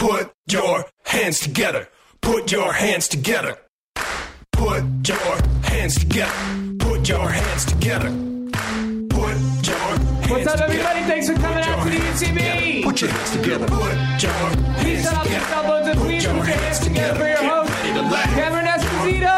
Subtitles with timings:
[0.00, 1.88] Put your hands together.
[2.22, 3.58] Put your hands together.
[4.50, 6.32] Put your hands together.
[6.78, 8.08] Put your hands together.
[9.10, 10.00] Put your hands together.
[10.30, 10.64] What's up, together.
[10.64, 11.00] everybody?
[11.04, 12.32] Thanks for coming out to the your UCB.
[12.32, 12.82] together.
[12.82, 13.66] Put your hands together.
[13.66, 15.44] Put your hands shut up your together.
[15.50, 18.02] cell and Put please your put your hands together for your Get host, ready to
[18.02, 18.30] laugh.
[18.40, 19.36] Cameron Esposito.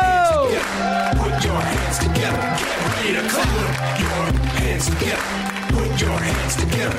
[1.23, 2.43] Put your hands together.
[2.63, 3.51] Get ready to clap.
[3.59, 4.23] Put your
[4.63, 5.27] hands together.
[5.75, 6.99] Put your hands together.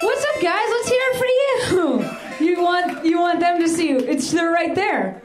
[0.00, 0.68] What's up, guys?
[0.68, 1.03] Let's hear
[2.64, 3.98] want you want them to see you.
[3.98, 5.22] It's they're right there.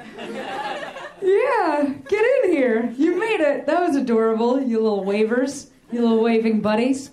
[1.21, 2.93] Yeah, get in here.
[2.97, 3.65] You made it.
[3.65, 4.61] That was adorable.
[4.61, 5.71] You little wavers.
[5.91, 7.11] You little waving buddies.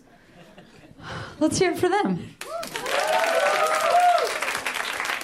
[1.39, 2.37] Let's hear it for them.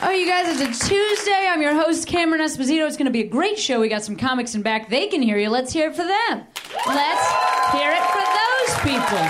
[0.04, 1.46] Oh, you guys, it's a Tuesday.
[1.48, 2.86] I'm your host, Cameron Esposito.
[2.88, 3.80] It's going to be a great show.
[3.80, 4.88] We got some comics in back.
[4.88, 5.48] They can hear you.
[5.48, 6.42] Let's hear it for them.
[6.86, 9.22] Let's hear it for those people.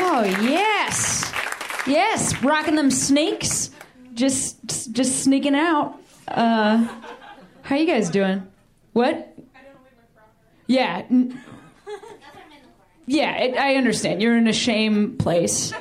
[0.00, 1.24] Oh, yes.
[1.86, 3.70] Yes, rocking them snakes.
[4.16, 5.94] Just just sneaking out.
[6.26, 6.88] Uh,
[7.62, 8.46] how you guys doing?
[8.92, 9.36] What?
[10.66, 11.02] Yeah.
[13.06, 14.20] Yeah, it, I understand.
[14.20, 15.72] You're in a shame place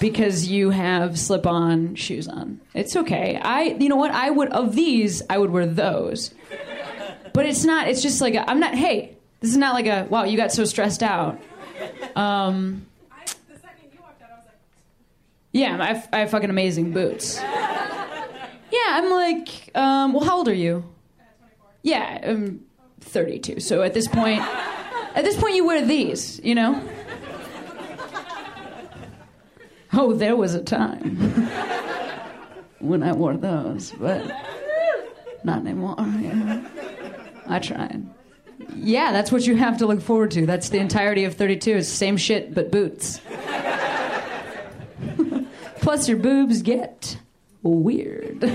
[0.00, 2.60] because you have slip-on shoes on.
[2.74, 3.38] It's okay.
[3.40, 4.10] I, you know what?
[4.10, 6.34] I would of these, I would wear those.
[7.32, 7.86] But it's not.
[7.86, 8.74] It's just like I'm not.
[8.74, 10.24] Hey, this is not like a wow.
[10.24, 11.40] You got so stressed out.
[12.16, 12.86] Um,
[15.54, 17.40] yeah, I have, I have fucking amazing boots.
[18.70, 20.84] Yeah, I'm like, um, well, how old are you?
[21.82, 22.64] Yeah, I'm
[23.02, 23.60] 32.
[23.60, 24.40] So at this point,
[25.14, 26.82] at this point, you wear these, you know.
[29.92, 31.14] Oh, there was a time
[32.80, 34.26] when I wore those, but
[35.44, 35.94] not anymore.
[36.20, 36.66] Yeah.
[37.46, 38.04] I tried.
[38.74, 40.46] Yeah, that's what you have to look forward to.
[40.46, 41.76] That's the entirety of 32.
[41.76, 43.20] It's same shit, but boots.
[45.84, 47.18] Plus, your boobs get
[47.62, 48.40] weird.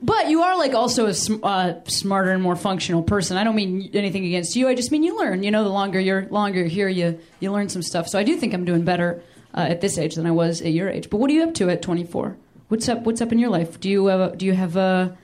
[0.00, 3.36] but you are like also a sm- uh, smarter and more functional person.
[3.36, 4.68] I don't mean anything against you.
[4.68, 5.42] I just mean you learn.
[5.42, 8.06] You know, the longer you're longer you're here, you you learn some stuff.
[8.06, 10.70] So I do think I'm doing better uh, at this age than I was at
[10.70, 11.10] your age.
[11.10, 12.36] But what are you up to at 24?
[12.68, 13.00] What's up?
[13.00, 13.80] What's up in your life?
[13.80, 15.18] Do you uh, do you have a,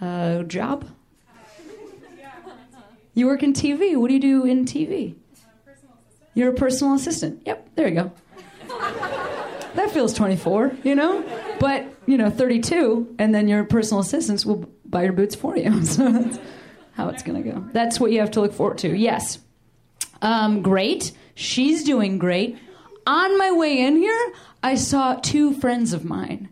[0.00, 0.86] a job?
[3.14, 3.96] You work in TV.
[3.96, 5.14] What do you do in TV?
[6.34, 7.42] You're a personal assistant.
[7.46, 8.12] Yep, there you go.
[9.74, 11.24] that feels 24, you know?
[11.60, 15.82] But, you know, 32, and then your personal assistants will buy your boots for you.
[15.84, 16.38] So that's
[16.92, 17.64] how it's going to go.
[17.72, 18.96] That's what you have to look forward to.
[18.96, 19.38] Yes.
[20.22, 21.12] Um, great.
[21.34, 22.58] She's doing great.
[23.06, 24.32] On my way in here,
[24.62, 26.48] I saw two friends of mine,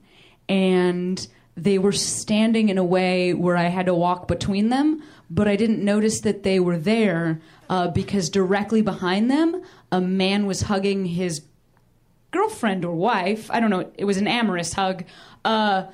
[0.48, 5.02] and they were standing in a way where I had to walk between them,
[5.34, 10.46] but I didn't notice that they were there uh, because directly behind them, a man
[10.46, 11.42] was hugging his
[12.32, 13.50] girlfriend or wife.
[13.50, 13.90] I don't know.
[13.96, 15.04] It was an amorous hug
[15.44, 15.84] uh,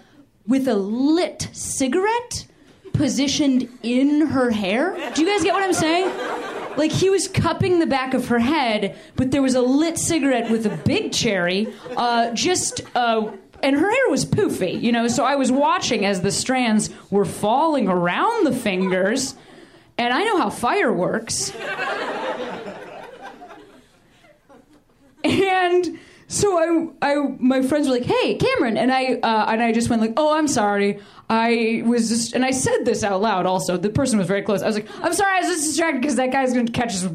[0.47, 2.47] with a lit cigarette
[2.93, 4.95] positioned in her hair.
[5.15, 6.11] Do you guys get what I'm saying?
[6.77, 10.51] Like he was cupping the back of her head, but there was a lit cigarette
[10.51, 12.81] with a big cherry, uh, just.
[13.63, 17.25] And her hair was poofy, you know, so I was watching as the strands were
[17.25, 19.35] falling around the fingers,
[19.97, 21.53] and I know how fire works.
[25.25, 25.99] and
[26.29, 29.89] so I, I, my friends were like, "Hey, Cameron," and I, uh, and I just
[29.89, 31.01] went like, "Oh, I'm sorry.
[31.31, 33.47] I was just," and I said this out loud.
[33.47, 34.63] Also, the person was very close.
[34.63, 36.93] I was like, "I'm sorry, I was just distracted because that guy's going to catch
[36.93, 37.09] his,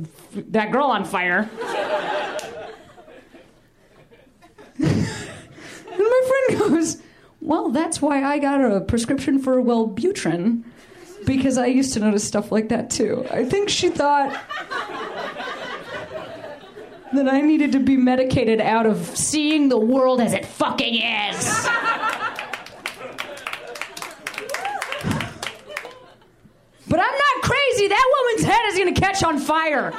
[0.49, 1.47] that girl on fire."
[4.79, 5.07] and
[5.97, 6.97] my friend goes,
[7.41, 10.63] "Well, that's why I got a prescription for Wellbutrin."
[11.25, 13.25] Because I used to notice stuff like that too.
[13.31, 14.37] I think she thought
[17.13, 21.67] that I needed to be medicated out of seeing the world as it fucking is.
[26.87, 27.87] But I'm not crazy.
[27.87, 29.93] That woman's head is going to catch on fire.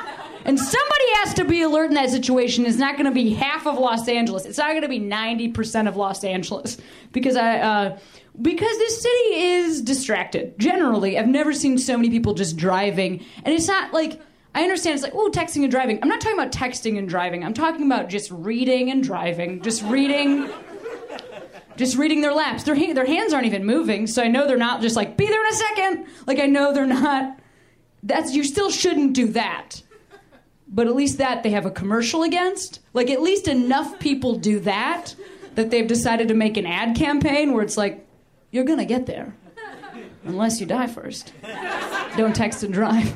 [0.44, 2.66] And somebody has to be alert in that situation.
[2.66, 4.44] It's not going to be half of Los Angeles.
[4.44, 6.76] It's not going to be 90% of Los Angeles.
[7.12, 7.58] Because I.
[7.58, 7.98] Uh,
[8.42, 10.58] because this city is distracted.
[10.58, 13.24] Generally, I've never seen so many people just driving.
[13.44, 14.20] And it's not like.
[14.56, 15.98] I understand it's like, oh, texting and driving.
[16.00, 17.42] I'm not talking about texting and driving.
[17.42, 19.60] I'm talking about just reading and driving.
[19.62, 20.48] Just reading.
[21.76, 22.62] Just reading their laps.
[22.62, 25.26] Their, ha- their hands aren't even moving, so I know they're not just like, be
[25.26, 26.06] there in a second.
[26.28, 27.36] Like, I know they're not.
[28.04, 29.82] That's You still shouldn't do that.
[30.74, 32.80] But at least that they have a commercial against.
[32.92, 35.14] Like, at least enough people do that
[35.54, 38.04] that they've decided to make an ad campaign where it's like,
[38.50, 39.34] you're gonna get there.
[40.24, 41.32] Unless you die first.
[42.16, 43.12] Don't text and drive.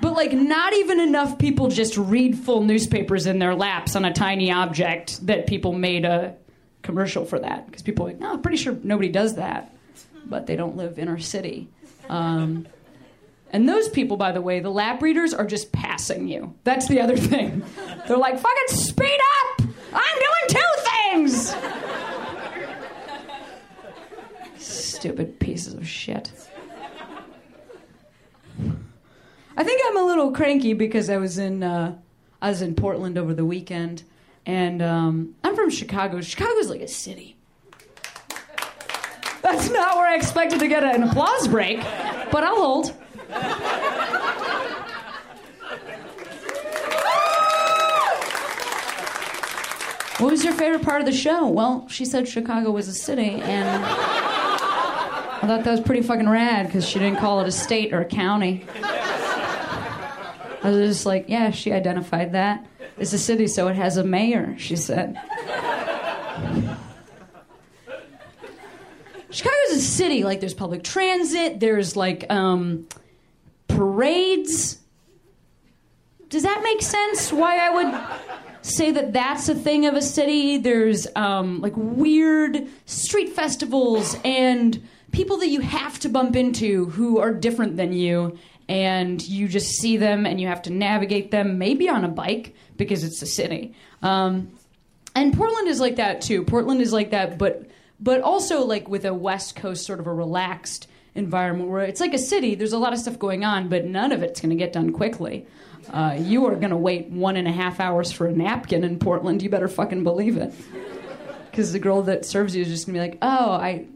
[0.00, 4.12] But like, not even enough people just read full newspapers in their laps on a
[4.12, 6.34] tiny object that people made a
[6.82, 9.74] commercial for that because people are like, no, I'm pretty sure nobody does that,
[10.24, 11.68] but they don't live in our city.
[12.08, 12.66] Um,
[13.50, 16.54] and those people, by the way, the lap readers are just passing you.
[16.64, 17.62] That's the other thing.
[18.06, 19.62] They're like, fucking speed up!
[19.92, 20.72] I'm doing two
[21.32, 21.56] things!
[24.58, 26.30] Stupid pieces of shit.
[29.56, 31.96] I think I'm a little cranky because I was in uh,
[32.42, 34.02] I was in Portland over the weekend,
[34.44, 36.20] and um, I'm from Chicago.
[36.20, 37.36] Chicago's like a city.
[39.42, 41.78] That's not where I expected to get an applause break,
[42.30, 42.94] but I'll hold.
[50.18, 51.46] What was your favorite part of the show?
[51.48, 56.66] Well, she said Chicago was a city, and I thought that was pretty fucking rad
[56.66, 58.64] because she didn't call it a state or a county.
[58.82, 62.66] I was just like, yeah, she identified that.
[62.96, 65.20] It's a city, so it has a mayor, she said.
[69.30, 70.24] Chicago's a city.
[70.24, 72.88] Like, there's public transit, there's like um,
[73.76, 74.78] parades.
[76.28, 77.32] Does that make sense?
[77.32, 80.58] Why I would say that that's a thing of a city?
[80.58, 84.82] There's um, like weird street festivals and
[85.12, 88.38] people that you have to bump into who are different than you
[88.68, 92.54] and you just see them and you have to navigate them maybe on a bike
[92.76, 94.50] because it's a city um,
[95.14, 97.64] and portland is like that too portland is like that but
[98.00, 102.14] but also like with a west coast sort of a relaxed environment where it's like
[102.14, 104.56] a city there's a lot of stuff going on but none of it's going to
[104.56, 105.46] get done quickly.
[105.90, 108.98] Uh, you are going to wait one and a half hours for a napkin in
[108.98, 110.52] portland you better fucking believe it.
[111.50, 113.86] Because the girl that serves you is just going to be like oh i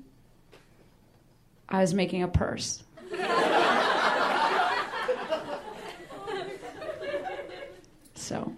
[1.69, 2.83] i was making a purse.
[8.31, 8.53] So,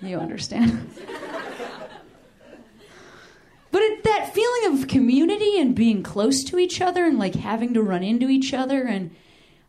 [0.00, 0.88] you understand.
[3.76, 7.74] But it, that feeling of community and being close to each other and like having
[7.74, 9.14] to run into each other, and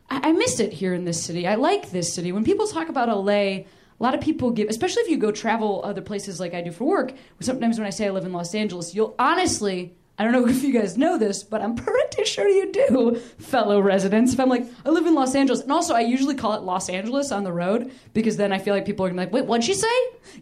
[0.09, 1.45] I, I missed it here in this city.
[1.45, 2.31] I like this city.
[2.31, 3.65] When people talk about LA, a
[3.99, 6.85] lot of people give, especially if you go travel other places like I do for
[6.85, 7.11] work.
[7.41, 10.63] Sometimes when I say I live in Los Angeles, you'll honestly I don't know if
[10.63, 14.31] you guys know this, but I'm pretty sure you do, fellow residents.
[14.31, 16.87] If I'm like, I live in Los Angeles, and also I usually call it Los
[16.89, 19.45] Angeles on the road because then I feel like people are gonna be like, wait,
[19.45, 19.87] what'd she say?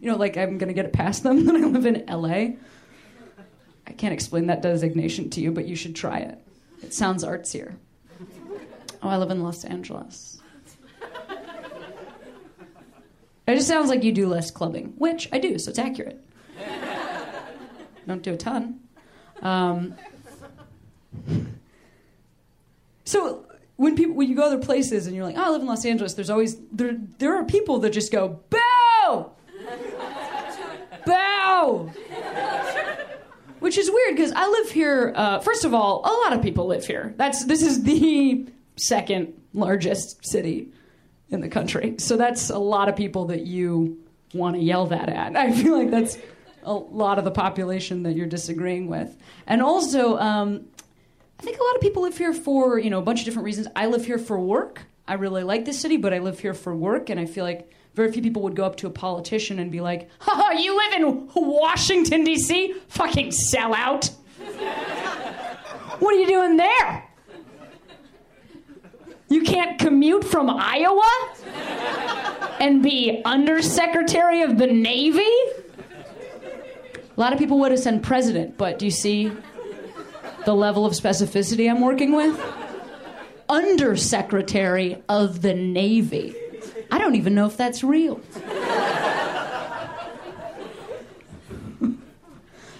[0.00, 2.56] You know, like I'm gonna get it past them that I live in LA.
[3.96, 6.38] I can't explain that designation to you, but you should try it.
[6.82, 7.76] It sounds artsier.
[9.02, 10.38] Oh, I live in Los Angeles.
[13.46, 16.22] It just sounds like you do less clubbing, which I do, so it's accurate.
[18.06, 18.80] Don't do a ton.
[19.40, 19.94] Um,
[23.04, 23.46] so
[23.76, 25.86] when people when you go other places and you're like, oh, I live in Los
[25.86, 29.32] Angeles, there's always there there are people that just go bow,
[31.06, 31.90] bow,
[33.66, 35.12] which is weird because I live here.
[35.12, 37.12] Uh, first of all, a lot of people live here.
[37.16, 38.46] That's this is the
[38.76, 40.68] second largest city
[41.30, 43.98] in the country, so that's a lot of people that you
[44.32, 45.34] want to yell that at.
[45.44, 46.16] I feel like that's
[46.62, 49.16] a lot of the population that you're disagreeing with.
[49.48, 50.68] And also, um,
[51.40, 53.46] I think a lot of people live here for you know a bunch of different
[53.46, 53.66] reasons.
[53.74, 54.82] I live here for work.
[55.08, 57.68] I really like this city, but I live here for work, and I feel like
[57.96, 60.92] very few people would go up to a politician and be like, "Ha you live
[60.92, 62.74] in Washington D.C.
[62.88, 64.10] Fucking sellout!
[65.98, 67.04] what are you doing there?
[69.28, 71.10] You can't commute from Iowa
[72.60, 75.22] and be undersecretary of the Navy."
[77.16, 79.32] A lot of people would have said president, but do you see
[80.44, 82.38] the level of specificity I'm working with?
[83.48, 86.36] Undersecretary of the Navy.
[86.90, 88.20] I don't even know if that's real.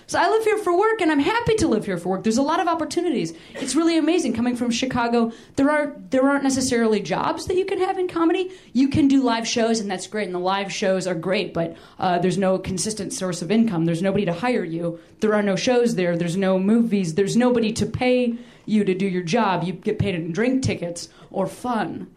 [0.08, 2.22] So I live here for work, and I'm happy to live here for work.
[2.22, 3.34] There's a lot of opportunities.
[3.54, 5.32] It's really amazing coming from Chicago.
[5.56, 8.52] There are there aren't necessarily jobs that you can have in comedy.
[8.72, 10.26] You can do live shows, and that's great.
[10.26, 13.84] And the live shows are great, but uh, there's no consistent source of income.
[13.84, 15.00] There's nobody to hire you.
[15.18, 16.16] There are no shows there.
[16.16, 17.14] There's no movies.
[17.14, 19.64] There's nobody to pay you to do your job.
[19.64, 22.14] You get paid in drink tickets or fun.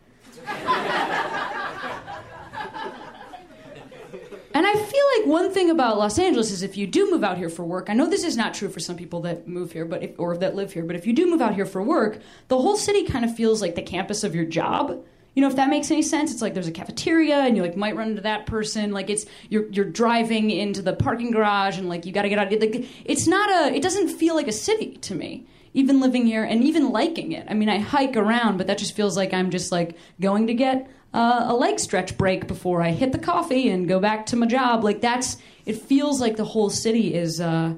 [4.54, 7.38] And I feel like one thing about Los Angeles is if you do move out
[7.38, 9.86] here for work, I know this is not true for some people that move here,
[9.86, 12.20] but if, or that live here, but if you do move out here for work,
[12.48, 15.06] the whole city kind of feels like the campus of your job.
[15.36, 17.78] You know, if that makes any sense, it's like there's a cafeteria and you like
[17.78, 18.92] might run into that person.
[18.92, 22.40] Like it's you're you're driving into the parking garage and like you got to get
[22.40, 22.52] out.
[22.52, 23.74] Of, Like it's not a.
[23.74, 25.46] It doesn't feel like a city to me.
[25.74, 27.46] even living here and even liking it.
[27.50, 30.54] I mean, I hike around, but that just feels like I'm just like going to
[30.54, 34.36] get uh, a leg stretch break before I hit the coffee and go back to
[34.36, 34.84] my job.
[34.84, 37.40] Like that's it feels like the whole city is.
[37.42, 37.76] Uh,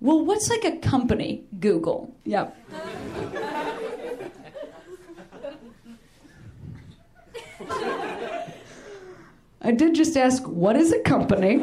[0.00, 1.44] well, what's like a company?
[1.58, 2.14] Google.
[2.24, 2.56] Yep.
[9.60, 11.62] I did just ask, what is a company?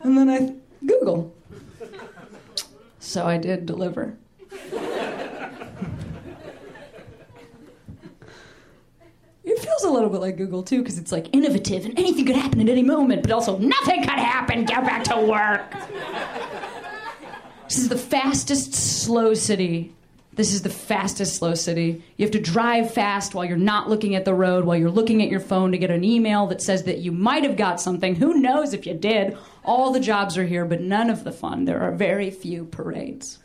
[0.00, 0.54] And then I
[0.86, 1.34] Google.
[3.00, 4.16] So I did deliver.
[9.44, 12.36] It feels a little bit like Google too, because it's like innovative and anything could
[12.36, 14.64] happen at any moment, but also nothing could happen.
[14.64, 15.74] Get back to work.
[17.68, 19.92] This is the fastest slow city.
[20.32, 22.02] This is the fastest slow city.
[22.16, 25.22] You have to drive fast while you're not looking at the road, while you're looking
[25.22, 28.16] at your phone to get an email that says that you might have got something.
[28.16, 29.36] Who knows if you did?
[29.64, 31.66] All the jobs are here, but none of the fun.
[31.66, 33.38] There are very few parades.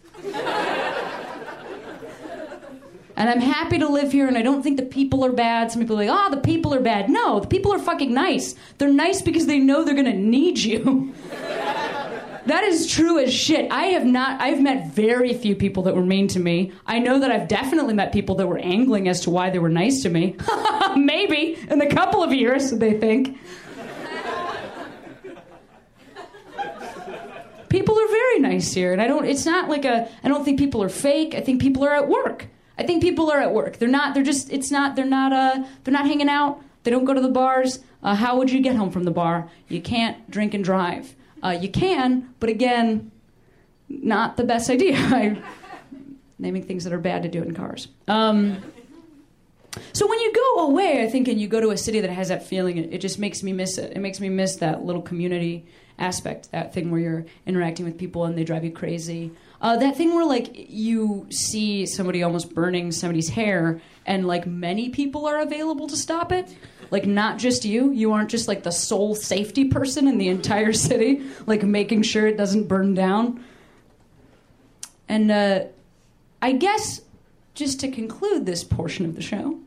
[3.19, 5.73] And I'm happy to live here, and I don't think the people are bad.
[5.73, 7.09] Some people are like, oh, the people are bad.
[7.09, 8.55] No, the people are fucking nice.
[8.77, 11.13] They're nice because they know they're gonna need you.
[11.29, 13.69] that is true as shit.
[13.73, 16.71] I have not, I've met very few people that were mean to me.
[16.88, 19.67] I know that I've definitely met people that were angling as to why they were
[19.67, 20.38] nice to me.
[20.95, 23.38] Maybe in a couple of years, they think.
[27.67, 30.57] people are very nice here, and I don't, it's not like a, I don't think
[30.57, 31.35] people are fake.
[31.35, 32.47] I think people are at work.
[32.79, 33.77] I think people are at work.
[33.77, 34.13] They're not.
[34.13, 34.51] They're just.
[34.51, 34.95] It's not.
[34.95, 35.33] They're not.
[35.33, 35.63] Uh.
[35.83, 36.62] They're not hanging out.
[36.83, 37.79] They don't go to the bars.
[38.01, 39.50] Uh, how would you get home from the bar?
[39.67, 41.15] You can't drink and drive.
[41.43, 43.12] Uh, you can, but again,
[43.89, 45.41] not the best idea.
[46.39, 47.89] Naming things that are bad to do in cars.
[48.07, 48.62] Um,
[49.93, 52.29] so when you go away, I think, and you go to a city that has
[52.29, 53.91] that feeling, it, it just makes me miss it.
[53.95, 55.65] It makes me miss that little community
[55.98, 59.31] aspect, that thing where you're interacting with people and they drive you crazy.
[59.61, 64.89] Uh, that thing where like you see somebody almost burning somebody's hair, and like many
[64.89, 66.55] people are available to stop it.
[66.91, 67.91] Like not just you.
[67.91, 72.27] You aren't just like the sole safety person in the entire city, like making sure
[72.27, 73.43] it doesn't burn down.
[75.07, 75.65] And uh,
[76.41, 77.01] I guess
[77.53, 79.59] just to conclude this portion of the show,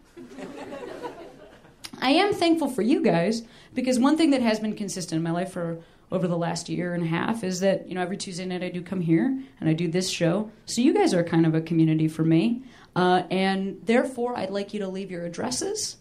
[2.01, 3.43] I am thankful for you guys
[3.75, 5.79] because one thing that has been consistent in my life for
[6.13, 8.69] over the last year and a half is that you know every Tuesday night I
[8.69, 9.27] do come here
[9.59, 10.51] and I do this show.
[10.67, 12.63] So you guys are kind of a community for me,
[12.95, 15.97] uh, and therefore I'd like you to leave your addresses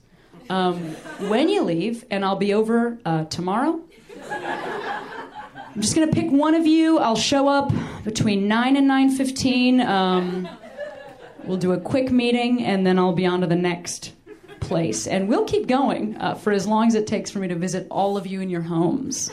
[0.50, 0.78] um,
[1.30, 3.82] when you leave, and I'll be over uh, tomorrow.
[4.30, 7.00] I'm just gonna pick one of you.
[7.00, 7.72] I'll show up
[8.04, 9.80] between nine and nine fifteen.
[9.80, 10.48] Um,
[11.46, 14.12] we'll do a quick meeting, and then I'll be on to the next
[14.72, 15.06] place.
[15.06, 17.88] And we'll keep going uh, for as long as it takes for me to visit
[17.92, 19.30] all of you in your homes.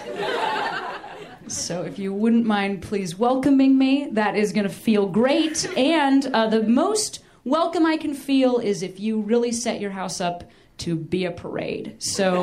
[1.47, 5.65] So if you wouldn't mind, please welcoming me, that is going to feel great.
[5.79, 10.21] And uh, the most welcome I can feel is if you really set your house
[10.21, 11.95] up to be a parade.
[11.99, 12.43] So,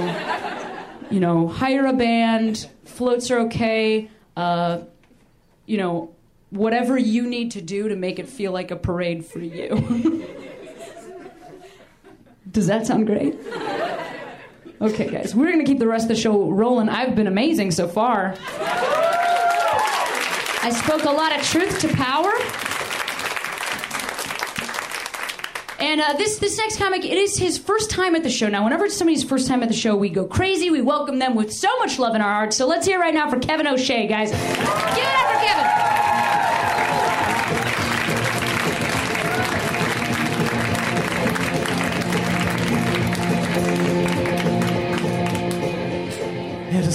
[1.11, 4.09] you know, hire a band, floats are okay.
[4.37, 4.83] Uh,
[5.65, 6.15] you know,
[6.49, 10.25] whatever you need to do to make it feel like a parade for you.
[12.55, 13.35] Does that sound great?
[14.79, 16.87] Okay, guys, we're gonna keep the rest of the show rolling.
[16.87, 18.33] I've been amazing so far.
[20.61, 22.31] I spoke a lot of truth to power.
[25.81, 28.47] And uh, this this next comic, it is his first time at the show.
[28.47, 30.69] Now, whenever it's somebody's first time at the show, we go crazy.
[30.71, 32.55] We welcome them with so much love in our hearts.
[32.55, 34.31] So let's hear right now for Kevin O'Shea, guys.
[34.31, 35.94] Give it up for Kevin.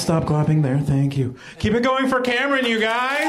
[0.01, 0.79] Stop clapping there.
[0.79, 1.37] Thank you.
[1.59, 3.27] Keep it going for Cameron, you guys.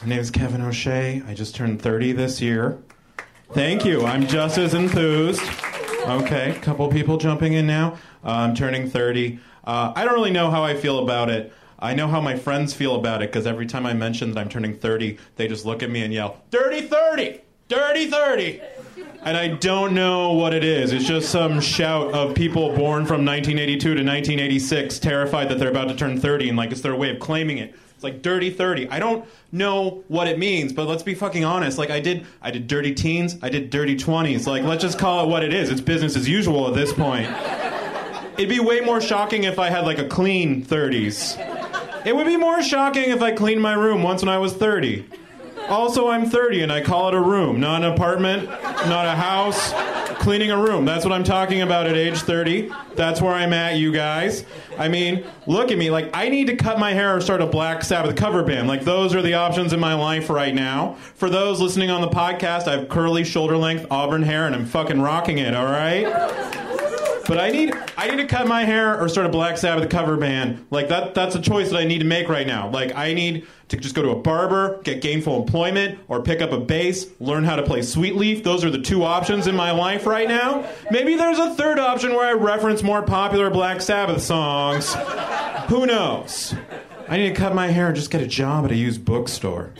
[0.00, 1.22] My name is Kevin O'Shea.
[1.28, 2.78] I just turned 30 this year.
[3.52, 4.06] Thank you.
[4.06, 5.42] I'm just as enthused.
[6.06, 7.98] Okay, a couple people jumping in now.
[8.24, 9.38] Uh, I'm turning 30.
[9.64, 11.52] Uh, I don't really know how I feel about it.
[11.78, 14.48] I know how my friends feel about it because every time I mention that I'm
[14.48, 17.42] turning 30, they just look at me and yell, Dirty 30!
[17.68, 18.62] Dirty 30!
[19.22, 20.92] And I don't know what it is.
[20.92, 25.88] It's just some shout of people born from 1982 to 1986, terrified that they're about
[25.88, 27.74] to turn 30, and like it's their way of claiming it.
[27.94, 28.88] It's like dirty 30.
[28.88, 31.78] I don't know what it means, but let's be fucking honest.
[31.78, 34.46] Like I did I did dirty teens, I did dirty 20s.
[34.48, 35.70] Like let's just call it what it is.
[35.70, 37.30] It's business as usual at this point.
[38.36, 41.38] It'd be way more shocking if I had like a clean 30s.
[42.04, 45.04] It would be more shocking if I cleaned my room once when I was 30.
[45.68, 49.72] Also, I'm 30 and I call it a room, not an apartment, not a house.
[50.22, 50.84] Cleaning a room.
[50.84, 52.70] That's what I'm talking about at age 30.
[52.94, 54.44] That's where I'm at, you guys.
[54.78, 55.90] I mean, look at me.
[55.90, 58.68] Like, I need to cut my hair or start a Black Sabbath cover band.
[58.68, 60.94] Like, those are the options in my life right now.
[61.16, 64.64] For those listening on the podcast, I have curly, shoulder length, auburn hair, and I'm
[64.64, 66.04] fucking rocking it, all right?
[67.26, 70.16] But I need I need to cut my hair or start a Black Sabbath cover
[70.16, 70.66] band.
[70.70, 72.68] Like that that's a choice that I need to make right now.
[72.68, 76.52] Like I need to just go to a barber, get gainful employment, or pick up
[76.52, 78.44] a bass, learn how to play Sweet Leaf.
[78.44, 80.68] Those are the two options in my life right now.
[80.90, 84.94] Maybe there's a third option where I reference more popular Black Sabbath songs.
[85.68, 86.54] Who knows?
[87.08, 89.72] I need to cut my hair and just get a job at a used bookstore.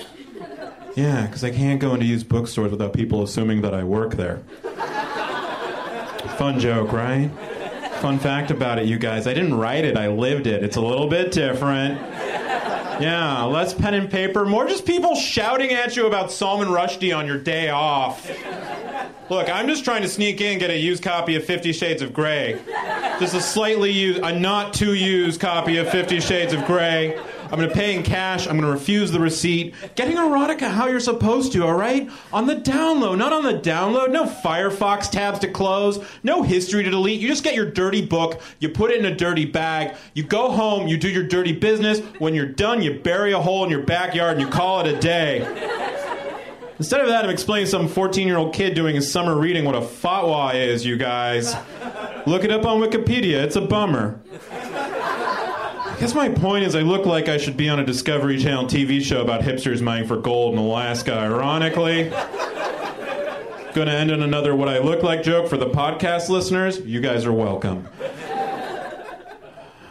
[0.95, 4.43] Yeah, because I can't go into used bookstores without people assuming that I work there.
[6.39, 7.31] Fun joke, right?
[8.01, 9.27] Fun fact about it, you guys.
[9.27, 10.65] I didn't write it, I lived it.
[10.65, 12.01] It's a little bit different.
[13.03, 17.27] Yeah, less pen and paper, more just people shouting at you about Salman Rushdie on
[17.27, 18.31] your day off.
[19.29, 22.13] Look, I'm just trying to sneak in get a used copy of Fifty Shades of
[22.13, 22.61] Grey.
[23.19, 27.21] Just a slightly used, a not too used copy of Fifty Shades of Grey.
[27.53, 28.47] I'm going to pay in cash.
[28.47, 29.75] I'm going to refuse the receipt.
[29.95, 32.11] Getting erotica how you're supposed to, all right?
[32.33, 34.11] On the download, not on the download.
[34.11, 37.21] No Firefox tabs to close, no history to delete.
[37.21, 40.51] You just get your dirty book, you put it in a dirty bag, you go
[40.51, 42.01] home, you do your dirty business.
[42.19, 44.99] When you're done, you bury a hole in your backyard and you call it a
[44.99, 45.41] day.
[46.79, 49.75] Instead of that, I'm explaining some 14 year old kid doing his summer reading what
[49.75, 51.55] a fatwa is, you guys.
[52.27, 54.19] Look it up on Wikipedia, it's a bummer.
[56.03, 59.01] Guess my point is, I look like I should be on a Discovery Channel TV
[59.01, 62.09] show about hipsters mining for gold in Alaska, ironically.
[63.73, 66.81] Gonna end on another what I look like joke for the podcast listeners.
[66.81, 67.87] You guys are welcome.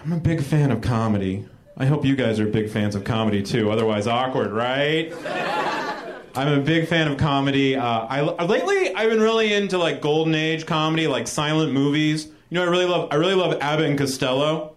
[0.04, 1.46] I'm a big fan of comedy.
[1.78, 5.14] I hope you guys are big fans of comedy too, otherwise, awkward, right?
[6.36, 7.78] I'm a big fan of comedy.
[7.78, 12.26] Uh, I lately I've been really into like golden age comedy, like silent movies.
[12.26, 14.76] You know, I really love I really love Abbott and Costello.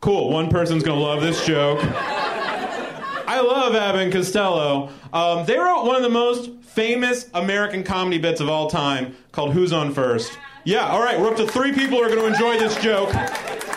[0.00, 0.30] Cool.
[0.30, 1.80] One person's gonna love this joke.
[1.82, 4.90] I love Abbott and Costello.
[5.12, 9.52] Um, they wrote one of the most famous American comedy bits of all time called
[9.52, 10.38] "Who's on First?
[10.64, 10.86] Yeah.
[10.88, 11.18] All right.
[11.18, 13.12] We're up to three people who are going to enjoy this joke.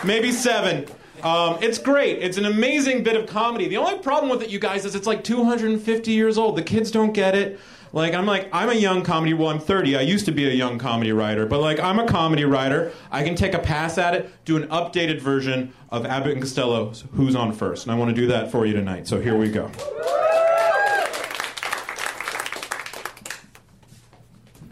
[0.04, 0.86] Maybe seven.
[1.22, 2.18] Um, it's great.
[2.18, 3.68] It's an amazing bit of comedy.
[3.68, 6.56] The only problem with it, you guys, is it's like 250 years old.
[6.56, 7.60] The kids don't get it.
[7.94, 9.34] Like I'm like I'm a young comedy.
[9.34, 9.96] Well, I'm 30.
[9.96, 12.92] I used to be a young comedy writer, but like I'm a comedy writer.
[13.10, 17.04] I can take a pass at it, do an updated version of Abbott and Costello's
[17.12, 17.84] "Who's on First?
[17.84, 19.06] and I want to do that for you tonight.
[19.06, 19.70] So here we go.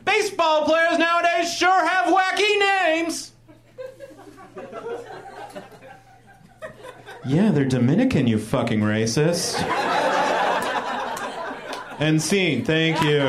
[0.04, 3.32] Baseball players nowadays sure have wacky names.
[7.26, 9.60] Yeah, they're Dominican, you fucking racist.
[12.00, 13.20] And scene, thank you.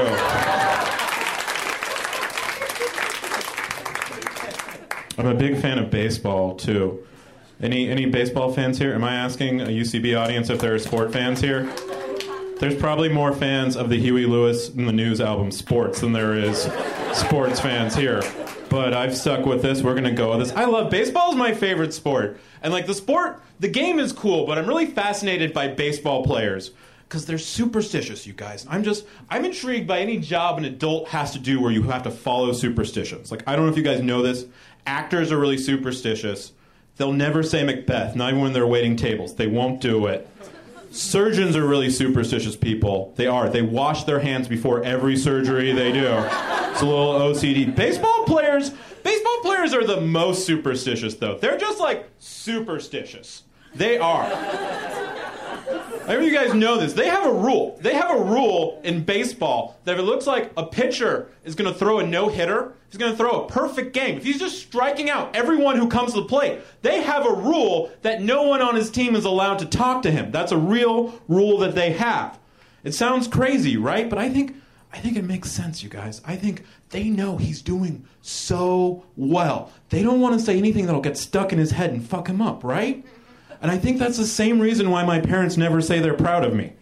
[5.17, 7.05] I'm a big fan of baseball too.
[7.61, 8.93] Any any baseball fans here?
[8.93, 11.65] Am I asking a UCB audience if there are sport fans here?
[12.61, 16.33] There's probably more fans of the Huey Lewis and the News album Sports than there
[16.33, 16.69] is
[17.11, 18.23] sports fans here.
[18.69, 19.81] But I've stuck with this.
[19.81, 20.55] We're gonna go with this.
[20.55, 22.39] I love baseball is my favorite sport.
[22.63, 26.71] And like the sport, the game is cool, but I'm really fascinated by baseball players
[27.11, 28.65] because they're superstitious, you guys.
[28.69, 32.03] I'm just, I'm intrigued by any job an adult has to do where you have
[32.03, 33.31] to follow superstitions.
[33.31, 34.45] Like, I don't know if you guys know this.
[34.85, 36.53] Actors are really superstitious.
[36.95, 39.35] They'll never say Macbeth, not even when they're waiting tables.
[39.35, 40.25] They won't do it.
[40.91, 43.13] Surgeons are really superstitious people.
[43.17, 43.49] They are.
[43.49, 46.07] They wash their hands before every surgery they do.
[46.07, 47.75] It's a little OCD.
[47.75, 48.69] Baseball players,
[49.03, 51.37] baseball players are the most superstitious though.
[51.37, 53.43] They're just like superstitious.
[53.75, 55.40] They are.
[56.07, 56.93] I know you guys know this.
[56.93, 57.77] They have a rule.
[57.81, 61.71] They have a rule in baseball that if it looks like a pitcher is going
[61.71, 64.17] to throw a no hitter, he's going to throw a perfect game.
[64.17, 67.91] If he's just striking out everyone who comes to the plate, they have a rule
[68.01, 70.31] that no one on his team is allowed to talk to him.
[70.31, 72.39] That's a real rule that they have.
[72.83, 74.09] It sounds crazy, right?
[74.09, 74.55] But I think
[74.93, 76.21] I think it makes sense, you guys.
[76.25, 79.71] I think they know he's doing so well.
[79.89, 82.41] They don't want to say anything that'll get stuck in his head and fuck him
[82.41, 83.05] up, right?
[83.61, 86.53] And I think that's the same reason why my parents never say they're proud of
[86.53, 86.73] me.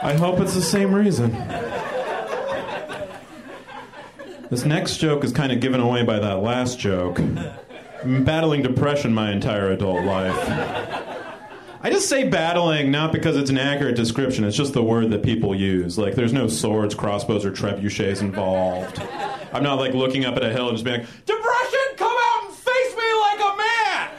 [0.00, 1.32] I hope it's the same reason.
[4.50, 7.16] This next joke is kind of given away by that last joke.
[7.16, 10.34] Been battling depression my entire adult life.
[11.82, 15.22] I just say battling not because it's an accurate description, it's just the word that
[15.22, 15.98] people use.
[15.98, 19.00] Like, there's no swords, crossbows, or trebuchets involved.
[19.52, 22.44] I'm not like looking up at a hill and just being like, depression, come out
[22.46, 24.10] and face me like a man!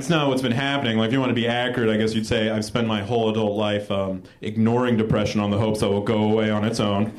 [0.00, 0.96] That's not what's been happening.
[0.96, 3.28] Like, if you want to be accurate, I guess you'd say I've spent my whole
[3.28, 6.80] adult life um, ignoring depression on the hopes that it will go away on its
[6.80, 7.12] own.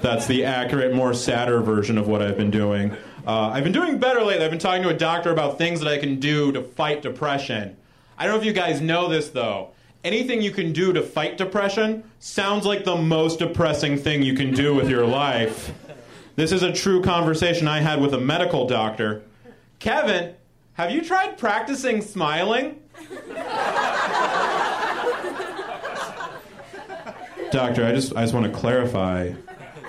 [0.00, 2.92] That's the accurate, more sadder version of what I've been doing.
[3.26, 4.44] Uh, I've been doing better lately.
[4.44, 7.76] I've been talking to a doctor about things that I can do to fight depression.
[8.16, 9.70] I don't know if you guys know this, though.
[10.04, 14.54] Anything you can do to fight depression sounds like the most depressing thing you can
[14.54, 15.72] do with your life.
[16.36, 19.22] This is a true conversation I had with a medical doctor.
[19.80, 20.36] Kevin,
[20.80, 22.80] have you tried practicing smiling?
[27.50, 29.34] Doctor, I just I just want to clarify.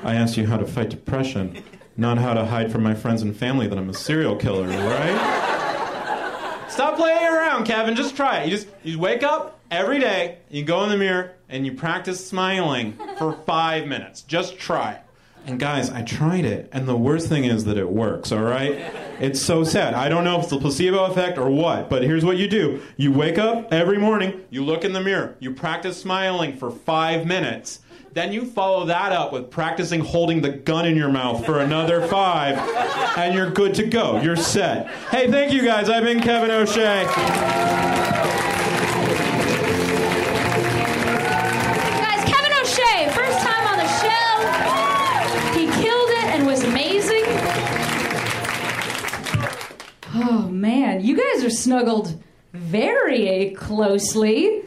[0.04, 1.64] I asked you how to fight depression,
[1.96, 6.66] not how to hide from my friends and family that I'm a serial killer, right?
[6.68, 7.96] Stop playing around, Kevin.
[7.96, 8.50] Just try it.
[8.50, 12.28] You just you wake up every day, you go in the mirror, and you practice
[12.28, 14.24] smiling for five minutes.
[14.24, 15.02] Just try it.
[15.46, 18.74] And guys, I tried it, and the worst thing is that it works, all right?
[19.20, 19.96] It's so sad.
[19.96, 22.80] I don't know if it's the placebo effect or what, but here's what you do.
[22.96, 27.26] You wake up every morning, you look in the mirror, you practice smiling for five
[27.26, 27.80] minutes.
[28.14, 32.06] Then you follow that up with practicing holding the gun in your mouth for another
[32.08, 32.58] five,
[33.18, 34.22] and you're good to go.
[34.22, 34.88] You're set.
[35.10, 35.90] Hey, thank you guys.
[35.90, 37.08] I've been Kevin O'Shea.
[50.62, 54.62] Man, you guys are snuggled very closely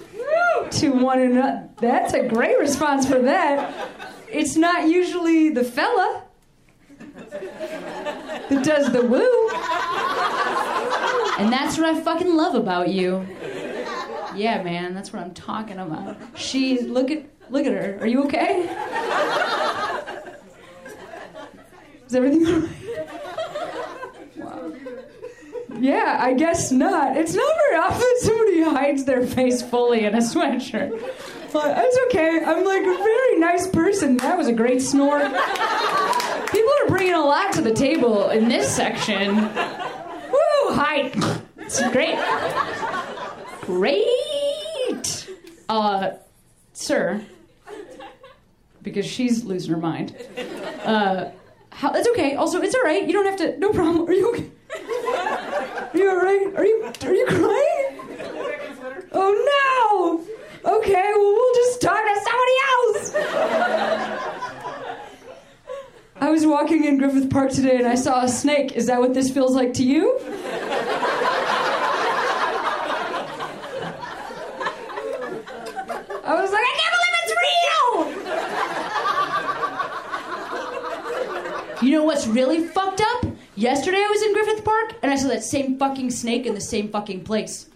[0.72, 1.68] to one another.
[1.76, 3.72] That's a great response for that.
[4.28, 6.24] It's not usually the fella
[7.28, 9.48] that does the woo.
[11.38, 13.24] And that's what I fucking love about you.
[14.34, 16.16] Yeah, man, that's what I'm talking about.
[16.34, 17.98] She look at look at her.
[18.00, 18.62] Are you okay?
[22.06, 23.23] Is everything all right?
[25.80, 27.16] Yeah, I guess not.
[27.16, 30.90] It's not very often somebody hides their face fully in a sweatshirt.
[31.52, 32.42] But it's okay.
[32.44, 34.16] I'm like a very nice person.
[34.16, 35.20] That was a great snore.
[35.20, 39.36] People are bringing a lot to the table in this section.
[39.36, 40.72] Woo!
[40.72, 41.12] Hi.
[41.58, 42.18] It's great.
[43.62, 45.30] Great.
[45.68, 46.10] Uh,
[46.72, 47.24] sir.
[48.82, 50.16] Because she's losing her mind.
[50.84, 51.30] Uh,
[51.70, 52.34] how, that's okay.
[52.34, 53.06] Also, it's all right.
[53.06, 53.58] You don't have to.
[53.58, 54.08] No problem.
[54.08, 54.50] Are you okay?
[55.92, 56.52] Are you all right?
[56.56, 58.00] Are you are you crying?
[59.12, 59.32] Oh
[60.64, 60.72] no.
[60.76, 61.12] Okay.
[61.14, 63.14] Well, we'll just talk to somebody else.
[66.20, 68.72] I was walking in Griffith Park today and I saw a snake.
[68.72, 70.18] Is that what this feels like to you?
[76.26, 77.34] I was like, I can't believe it's
[81.76, 81.86] real!
[81.86, 82.66] You know what's really?
[83.56, 86.60] Yesterday I was in Griffith Park and I saw that same fucking snake in the
[86.60, 87.68] same fucking place.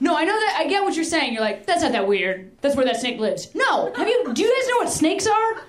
[0.00, 0.56] No, I know that.
[0.58, 1.32] I get what you're saying.
[1.32, 2.50] You're like, that's not that weird.
[2.60, 3.54] That's where that snake lives.
[3.54, 4.34] No, have you?
[4.34, 5.62] Do you guys know what snakes are?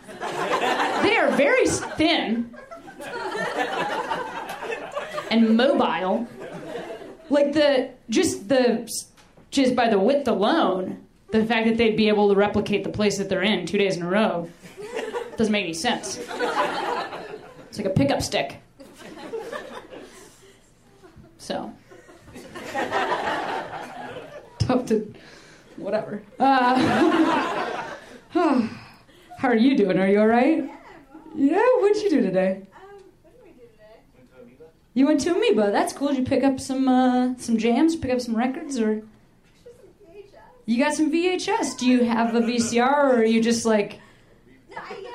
[1.03, 2.53] They are very thin
[5.29, 6.27] and mobile.
[7.29, 8.91] Like the just the
[9.51, 13.17] just by the width alone, the fact that they'd be able to replicate the place
[13.19, 14.49] that they're in two days in a row
[15.37, 16.17] doesn't make any sense.
[17.69, 18.61] It's like a pickup stick.
[21.37, 21.73] So
[24.59, 25.13] tough to
[25.77, 26.21] whatever.
[26.39, 27.83] Uh,
[28.29, 28.69] how
[29.47, 29.99] are you doing?
[29.99, 30.69] Are you all right?
[31.35, 31.65] Yeah.
[31.79, 32.63] What'd you do today?
[34.93, 35.71] You went to Amoeba.
[35.71, 36.09] That's cool.
[36.09, 37.95] Did you pick up some uh, some jams?
[37.95, 39.03] Pick up some records, or
[40.65, 41.77] you got some VHS?
[41.77, 43.99] Do you have a VCR, or are you just like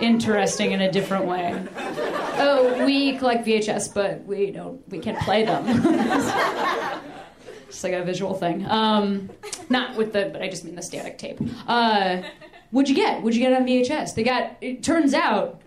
[0.00, 1.62] interesting in a different way?
[1.76, 4.86] Oh, we collect VHS, but we don't.
[4.88, 5.64] We can't play them.
[7.68, 8.66] It's like a visual thing.
[8.68, 9.30] Um,
[9.68, 11.38] not with the, but I just mean the static tape.
[11.68, 12.22] Uh,
[12.72, 13.22] what'd you get?
[13.22, 14.16] What'd you get on VHS?
[14.16, 14.56] They got.
[14.60, 15.62] It turns out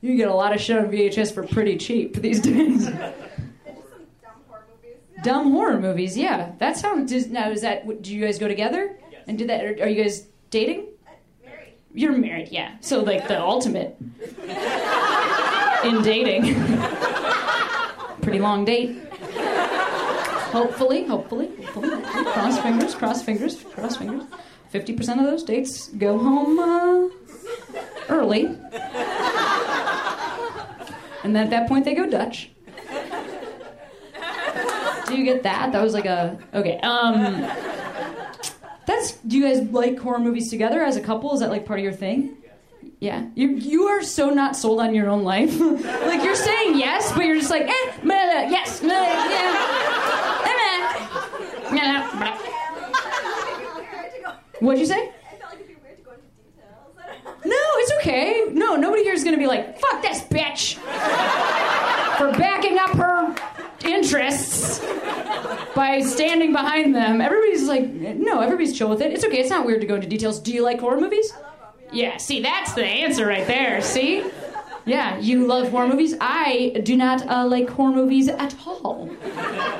[0.00, 2.88] you get a lot of shit on VHS for pretty cheap these days.
[5.24, 6.52] Dumb horror movies, yeah.
[6.58, 7.26] That sounds.
[7.26, 8.02] Now, is that?
[8.02, 8.96] Do you guys go together?
[9.10, 9.22] Yes.
[9.26, 9.64] And did that?
[9.64, 10.86] Are, are you guys dating?
[11.98, 12.76] You're married, yeah.
[12.80, 13.96] So like the ultimate
[15.82, 16.54] in dating.
[18.22, 19.02] Pretty long date.
[20.52, 22.24] Hopefully, hopefully, hopefully, hopefully.
[22.32, 24.22] Cross fingers, cross fingers, cross fingers.
[24.70, 27.08] Fifty percent of those dates go home uh,
[28.08, 28.44] early,
[31.24, 32.50] and then at that point they go Dutch.
[35.08, 35.72] Do you get that?
[35.72, 36.78] That was like a okay.
[36.78, 37.42] Um,
[38.88, 39.12] that's.
[39.12, 41.32] Do you guys like horror movies together as a couple?
[41.34, 42.36] Is that like part of your thing?
[42.98, 43.26] Yeah.
[43.36, 45.58] You you are so not sold on your own life.
[45.60, 48.14] like you're saying yes, but you're just like, eh, Blah,
[48.50, 48.80] yes.
[48.80, 50.44] Blah, yeah.
[51.70, 52.38] Blah, blah.
[54.60, 54.94] What'd you say?
[54.94, 56.96] I felt like it'd be weird to go into details.
[56.98, 57.50] I don't know.
[57.50, 58.44] No, it's okay.
[58.52, 60.74] No, nobody here is going to be like, fuck this bitch
[62.18, 63.34] for backing up her
[63.88, 64.80] interests
[65.74, 67.20] by standing behind them.
[67.20, 69.12] Everybody's like, no, everybody's chill with it.
[69.12, 69.38] It's okay.
[69.38, 70.40] It's not weird to go into details.
[70.40, 71.32] Do you like horror movies?
[71.92, 73.80] Yeah, see, that's the answer right there.
[73.80, 74.24] See?
[74.84, 76.14] Yeah, you love horror movies.
[76.18, 79.10] I do not uh, like horror movies at all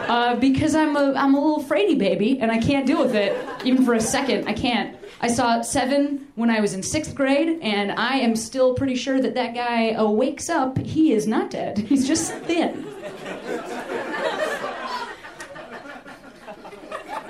[0.07, 3.35] uh, because I'm a I'm a little fraidy baby and I can't deal with it
[3.65, 4.47] even for a second.
[4.47, 4.99] I can't.
[5.21, 9.21] I saw Seven when I was in sixth grade, and I am still pretty sure
[9.21, 10.79] that that guy uh, wakes up.
[10.79, 11.79] He is not dead.
[11.79, 12.87] He's just thin.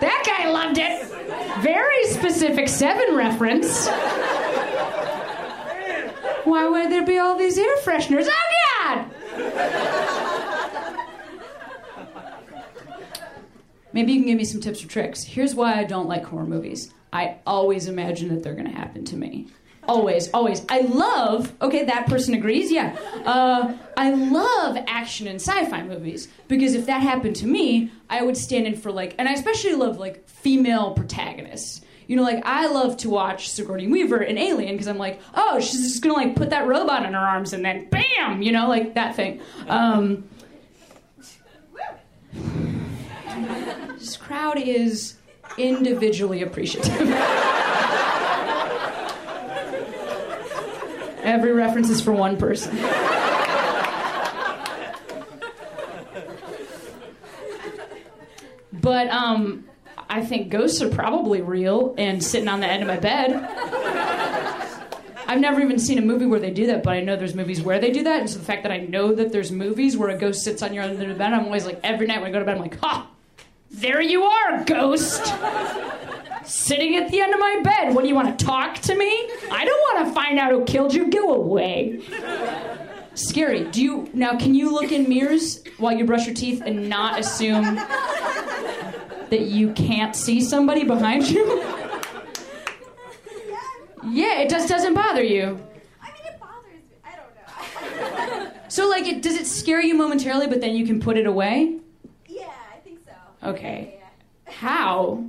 [0.00, 1.02] That guy loved it.
[1.62, 3.88] Very specific Seven reference.
[6.44, 8.28] Why would there be all these air fresheners?
[8.30, 8.42] Oh
[8.82, 9.10] God!
[13.92, 15.24] Maybe you can give me some tips or tricks.
[15.24, 16.92] Here's why I don't like horror movies.
[17.12, 19.48] I always imagine that they're going to happen to me.
[19.88, 20.66] Always, always.
[20.68, 22.94] I love, okay, that person agrees, yeah.
[23.24, 28.22] Uh, I love action and sci fi movies because if that happened to me, I
[28.22, 31.80] would stand in for like, and I especially love like female protagonists.
[32.06, 35.58] You know, like I love to watch Sigourney Weaver in Alien because I'm like, oh,
[35.58, 38.68] she's just gonna like put that robot in her arms and then bam, you know,
[38.68, 39.40] like that thing.
[39.68, 40.28] Um,
[43.98, 45.14] this crowd is
[45.56, 47.08] individually appreciative.
[51.28, 52.74] Every reference is for one person.
[58.72, 59.66] But um,
[60.08, 63.32] I think ghosts are probably real and sitting on the end of my bed.
[65.26, 67.60] I've never even seen a movie where they do that, but I know there's movies
[67.60, 68.20] where they do that.
[68.20, 70.72] And so the fact that I know that there's movies where a ghost sits on
[70.72, 72.54] your end of the bed, I'm always like, every night when I go to bed,
[72.54, 73.06] I'm like, ha,
[73.70, 75.26] there you are, ghost.
[76.44, 77.94] Sitting at the end of my bed.
[77.94, 79.10] What do you want to talk to me?
[79.50, 81.10] I don't want to find out who killed you.
[81.10, 82.00] Go away.
[83.14, 83.64] Scary.
[83.64, 84.36] Do you now?
[84.38, 89.72] Can you look in mirrors while you brush your teeth and not assume that you
[89.72, 91.62] can't see somebody behind you?
[94.10, 95.60] Yeah, it just doesn't bother you.
[96.00, 96.96] I mean, it bothers me.
[97.04, 98.50] I don't know.
[98.68, 101.78] So, like, it does it scare you momentarily, but then you can put it away?
[102.26, 103.48] yeah, I think so.
[103.50, 103.98] Okay.
[103.98, 104.52] Yeah.
[104.52, 105.24] How?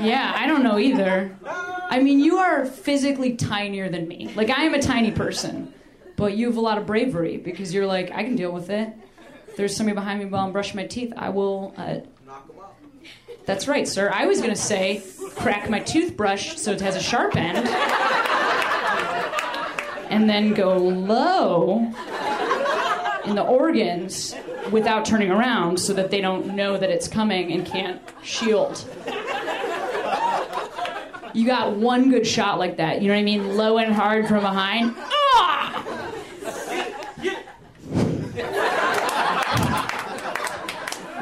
[0.00, 1.36] Yeah, I don't know either.
[1.44, 4.32] I mean, you are physically tinier than me.
[4.34, 5.72] Like, I am a tiny person,
[6.16, 8.92] but you have a lot of bravery because you're like, I can deal with it.
[9.48, 11.74] If there's somebody behind me while I'm brushing my teeth, I will.
[11.76, 12.00] Uh...
[12.26, 12.76] Knock them out.
[13.44, 14.10] That's right, sir.
[14.12, 15.02] I was gonna say,
[15.34, 17.66] crack my toothbrush so it has a sharp end,
[20.10, 21.92] and then go low
[23.24, 24.34] in the organs
[24.70, 28.84] without turning around so that they don't know that it's coming and can't shield.
[31.36, 33.02] You got one good shot like that.
[33.02, 33.58] You know what I mean?
[33.58, 34.94] Low and hard from behind.
[34.98, 36.12] Ah!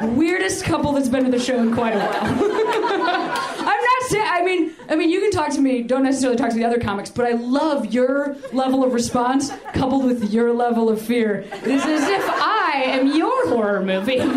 [0.03, 2.11] Weirdest couple that's been to the show in quite a while.
[2.23, 4.25] I'm not saying.
[4.25, 5.81] I mean, I mean, you can talk to me.
[5.81, 10.05] Don't necessarily talk to the other comics, but I love your level of response coupled
[10.05, 11.39] with your level of fear.
[11.41, 14.21] It is as if I am your horror movie.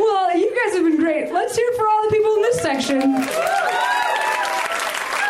[0.00, 0.30] Well,
[0.60, 1.32] you guys have been great.
[1.32, 3.00] Let's hear it for all the people in this section.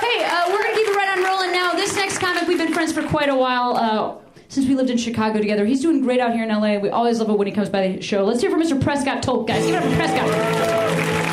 [0.00, 1.72] Hey, uh, we're gonna keep it right on rolling now.
[1.72, 3.76] This next comic, we've been friends for quite a while.
[3.76, 4.16] Uh,
[4.48, 6.78] since we lived in Chicago together, he's doing great out here in LA.
[6.78, 8.24] We always love it when he comes by the show.
[8.24, 8.80] Let's hear from Mr.
[8.80, 9.64] Prescott Tolk, guys.
[9.64, 11.29] Give it up for Prescott.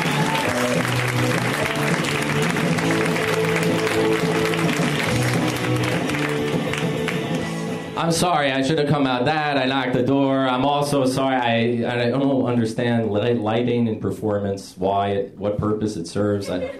[7.98, 8.52] I'm sorry.
[8.52, 9.58] I should have come out that.
[9.58, 10.46] I knocked the door.
[10.46, 11.34] I'm also sorry.
[11.34, 14.76] I I don't understand lighting and performance.
[14.76, 16.48] Why it, what purpose it serves.
[16.48, 16.78] I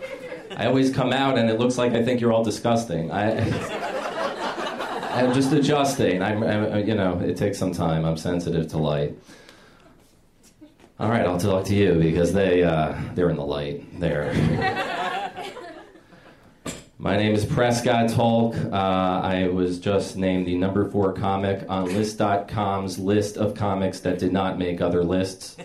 [0.57, 3.11] I always come out and it looks like I think you're all disgusting.
[3.11, 3.33] I
[5.19, 6.23] I'm just adjusting.
[6.23, 8.05] I'm, I'm you know it takes some time.
[8.05, 9.19] I'm sensitive to light.
[11.01, 13.99] All right, I'll talk to you because they uh, they're in the light.
[13.99, 14.95] There.
[17.01, 18.57] My name is Prescott Tolk.
[18.73, 24.19] Uh, I was just named the number four comic on List.com's list of comics that
[24.19, 25.57] did not make other lists.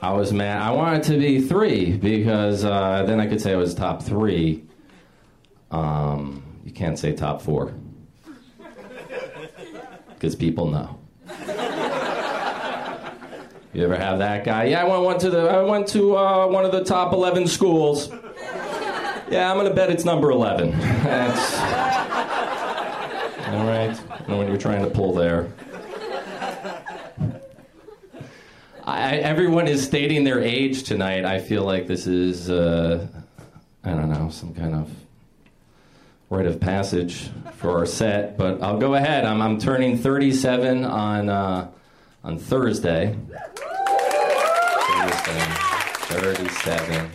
[0.00, 0.62] I was mad.
[0.62, 4.64] I wanted to be three because uh, then I could say I was top three.
[5.70, 7.74] Um, you can't say top four
[10.14, 10.98] because people know.
[13.76, 14.64] You ever have that guy?
[14.64, 17.46] Yeah, I went, went to the I went to uh, one of the top eleven
[17.46, 18.08] schools.
[19.28, 20.70] Yeah, I'm gonna bet it's number 11.
[20.70, 21.58] That's.
[23.48, 24.00] All right.
[24.10, 25.52] I know what you're trying to pull there.
[28.82, 31.26] I, everyone is stating their age tonight.
[31.26, 33.06] I feel like this is, uh,
[33.84, 34.90] I don't know, some kind of
[36.30, 38.38] rite of passage for our set.
[38.38, 39.26] But I'll go ahead.
[39.26, 41.70] I'm, I'm turning 37 on uh,
[42.26, 43.16] on Thursday.
[45.26, 47.10] Thursday, 37.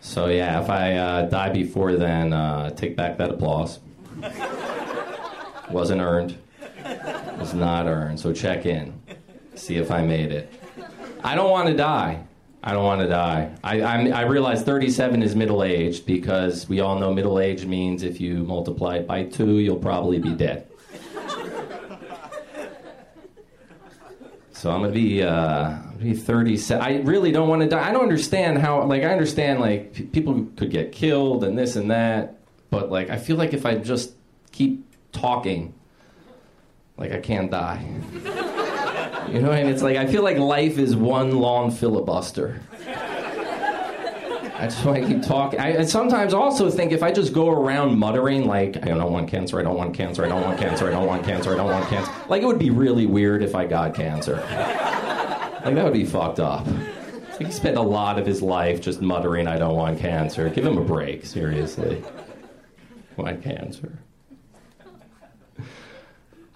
[0.00, 3.80] So yeah, if I uh, die before then, uh, take back that applause.
[5.68, 6.38] Wasn't earned.
[7.40, 8.20] Was not earned.
[8.20, 9.00] So check in.
[9.56, 10.52] See if I made it.
[11.24, 12.22] I don't want to die.
[12.62, 13.52] I don't want to die.
[13.64, 18.04] I, I'm, I realize 37 is middle aged because we all know middle age means
[18.04, 20.67] if you multiply it by two, you'll probably be dead.
[24.58, 26.84] So I'm gonna be uh, be 37.
[26.84, 27.88] I really don't want to die.
[27.88, 28.82] I don't understand how.
[28.82, 33.08] Like I understand like p- people could get killed and this and that, but like
[33.08, 34.16] I feel like if I just
[34.50, 35.74] keep talking,
[36.96, 37.86] like I can't die.
[39.28, 42.62] You know, and it's like I feel like life is one long filibuster.
[44.58, 45.60] I just want to keep talking.
[45.60, 49.28] I, I sometimes also think if I just go around muttering like I don't want
[49.28, 51.70] cancer, I don't want cancer, I don't want cancer, I don't want cancer, I don't
[51.70, 52.12] want cancer.
[52.28, 54.36] Like it would be really weird if I got cancer.
[55.64, 56.66] Like that would be fucked up.
[56.66, 60.66] Like he spent a lot of his life just muttering, "I don't want cancer." Give
[60.66, 62.02] him a break, seriously.
[63.16, 64.00] I Want cancer?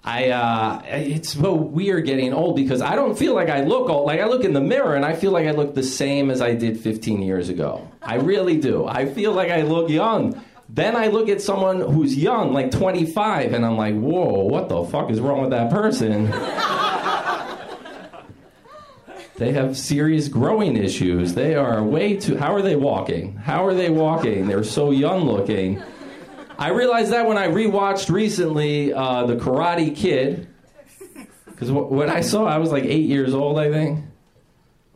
[0.05, 4.05] I uh, it's we are getting old because I don't feel like I look old.
[4.05, 6.41] Like I look in the mirror and I feel like I look the same as
[6.41, 7.87] I did 15 years ago.
[8.01, 8.85] I really do.
[8.85, 10.41] I feel like I look young.
[10.67, 14.83] Then I look at someone who's young, like 25, and I'm like, whoa, what the
[14.85, 16.25] fuck is wrong with that person?
[19.37, 21.35] they have serious growing issues.
[21.35, 22.37] They are way too.
[22.37, 23.35] How are they walking?
[23.35, 24.47] How are they walking?
[24.47, 25.81] They're so young looking.
[26.57, 30.47] I realized that when I rewatched recently uh, The Karate Kid.
[31.45, 33.99] Because w- when I saw, I was like eight years old, I think.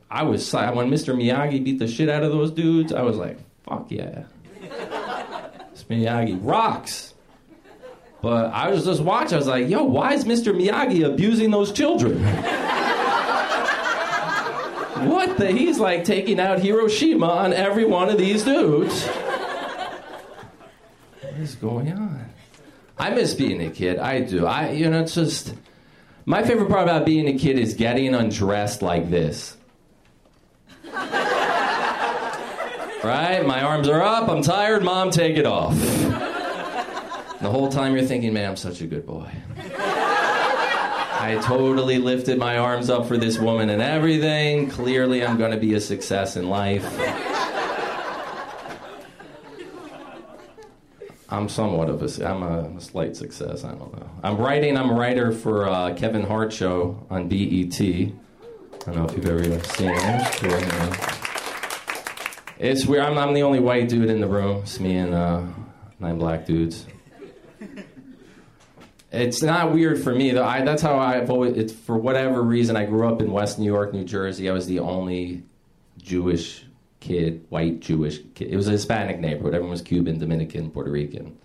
[0.09, 1.13] I was when Mr.
[1.15, 2.93] Miyagi beat the shit out of those dudes.
[2.93, 4.23] I was like, "Fuck yeah,
[5.71, 7.13] this Miyagi rocks."
[8.21, 9.33] But I was just watching.
[9.33, 10.53] I was like, "Yo, why is Mr.
[10.55, 12.23] Miyagi abusing those children?"
[15.09, 15.51] what the?
[15.51, 19.07] He's like taking out Hiroshima on every one of these dudes.
[21.39, 22.29] Is going on?
[22.97, 23.99] I miss being a kid.
[23.99, 24.47] I do.
[24.47, 25.53] I, you know, it's just
[26.25, 29.55] my favorite part about being a kid is getting undressed like this.
[33.03, 33.43] right?
[33.45, 34.27] My arms are up.
[34.29, 34.83] I'm tired.
[34.83, 35.77] Mom, take it off.
[37.39, 39.29] The whole time you're thinking, man, I'm such a good boy.
[39.69, 44.71] I totally lifted my arms up for this woman and everything.
[44.71, 46.83] Clearly, I'm going to be a success in life.
[51.29, 53.65] I'm somewhat of a, I'm a, slight success.
[53.65, 54.09] I don't know.
[54.23, 54.77] I'm writing.
[54.77, 57.79] I'm a writer for uh, Kevin Hart show on BET.
[57.81, 58.13] I
[58.85, 61.27] don't know if you've ever seen it.
[62.59, 63.03] It's weird.
[63.03, 64.61] I'm, I'm the only white dude in the room.
[64.61, 65.43] It's me and uh,
[65.99, 66.85] nine black dudes.
[69.11, 70.43] It's not weird for me though.
[70.43, 71.57] I, that's how I've always.
[71.57, 72.75] It's for whatever reason.
[72.75, 74.49] I grew up in West New York, New Jersey.
[74.49, 75.43] I was the only
[75.97, 76.66] Jewish
[76.99, 78.49] kid, white Jewish kid.
[78.49, 79.53] It was a Hispanic neighborhood.
[79.53, 81.37] Everyone was Cuban, Dominican, Puerto Rican.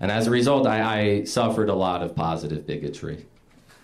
[0.00, 3.24] And as a result, I, I suffered a lot of positive bigotry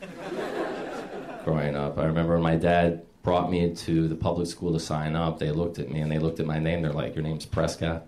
[1.45, 1.99] growing up.
[1.99, 5.51] I remember when my dad brought me to the public school to sign up, they
[5.51, 6.83] looked at me and they looked at my name.
[6.83, 8.07] They're like, Your name's Prescott?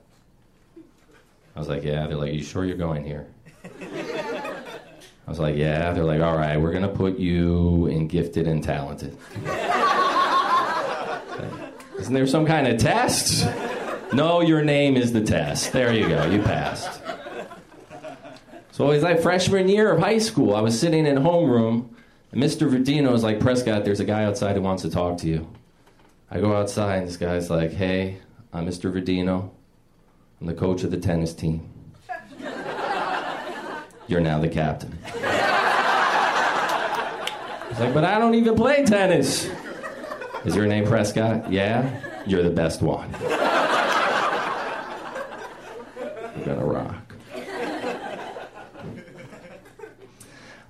[1.54, 2.06] I was like, Yeah.
[2.06, 3.26] They're like, Are you sure you're going here?
[3.82, 5.92] I was like, Yeah.
[5.92, 9.16] They're like, All right, we're going to put you in gifted and talented.
[12.00, 13.46] Isn't there some kind of test?
[14.12, 15.72] No, your name is the test.
[15.72, 16.24] There you go.
[16.24, 17.02] You passed.
[18.72, 20.56] So it was like freshman year of high school.
[20.56, 21.90] I was sitting in homeroom,
[22.32, 22.70] and Mr.
[22.70, 25.46] Verdino was like, Prescott, there's a guy outside who wants to talk to you.
[26.30, 28.18] I go outside, and this guy's like, Hey,
[28.52, 28.90] I'm Mr.
[28.90, 29.50] Verdino.
[30.40, 31.68] I'm the coach of the tennis team.
[34.08, 34.98] You're now the captain.
[35.04, 35.14] He's
[37.78, 39.50] like, But I don't even play tennis.
[40.44, 41.52] Is your name Prescott?
[41.52, 42.00] Yeah?
[42.26, 43.10] You're the best one.
[46.36, 46.96] You're gonna rock.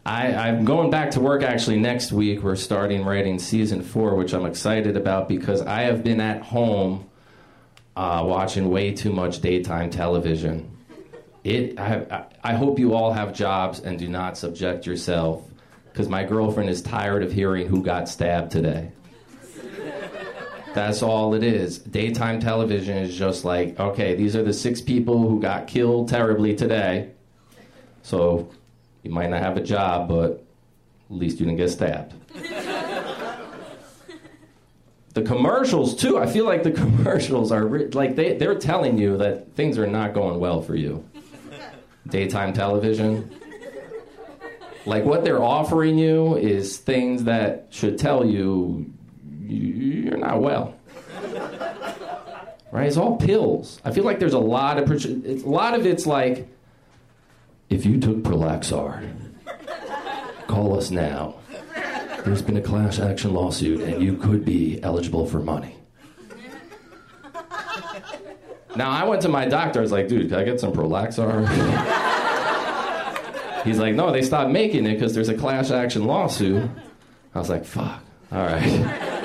[0.04, 2.42] I, I'm going back to work actually next week.
[2.42, 7.08] We're starting writing season four, which I'm excited about because I have been at home
[7.94, 10.76] uh, watching way too much daytime television.
[11.44, 15.48] It, I, I hope you all have jobs and do not subject yourself
[15.92, 18.90] because my girlfriend is tired of hearing who got stabbed today.
[20.74, 21.78] That's all it is.
[21.78, 26.54] Daytime television is just like, okay, these are the six people who got killed terribly
[26.54, 27.10] today.
[28.02, 28.50] So
[29.02, 30.44] you might not have a job, but
[31.10, 32.14] at least you didn't get stabbed.
[35.14, 39.54] the commercials, too, I feel like the commercials are like they, they're telling you that
[39.54, 41.04] things are not going well for you.
[42.08, 43.30] Daytime television.
[44.86, 48.92] Like what they're offering you is things that should tell you
[49.50, 50.74] you're not well.
[52.72, 52.86] Right?
[52.86, 53.80] It's all pills.
[53.84, 56.48] I feel like there's a lot of it's, a lot of it's like
[57.68, 59.12] if you took Prolaxar,
[60.46, 61.34] call us now.
[62.24, 65.76] There's been a class action lawsuit and you could be eligible for money.
[68.76, 69.80] Now I went to my doctor.
[69.80, 71.48] I was like, dude, can I get some Prolaxar?
[73.64, 76.70] He's like, no, they stopped making it because there's a class action lawsuit.
[77.34, 78.02] I was like, fuck.
[78.32, 79.16] All right.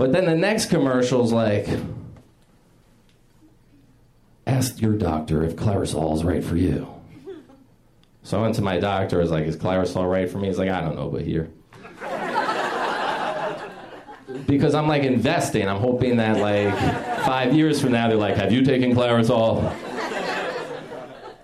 [0.00, 1.68] But then the next commercial's like,
[4.46, 6.88] ask your doctor if Clarisol is right for you.
[8.22, 9.18] So I went to my doctor.
[9.18, 10.48] I was like, is Clarisol right for me?
[10.48, 11.50] He's like, I don't know, but here.
[14.46, 15.68] because I'm like investing.
[15.68, 16.74] I'm hoping that like
[17.26, 19.70] five years from now, they're like, have you taken Clarisol?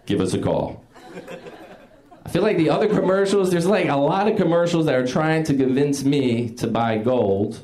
[0.06, 0.82] Give us a call.
[2.24, 5.44] I feel like the other commercials, there's like a lot of commercials that are trying
[5.44, 7.62] to convince me to buy gold.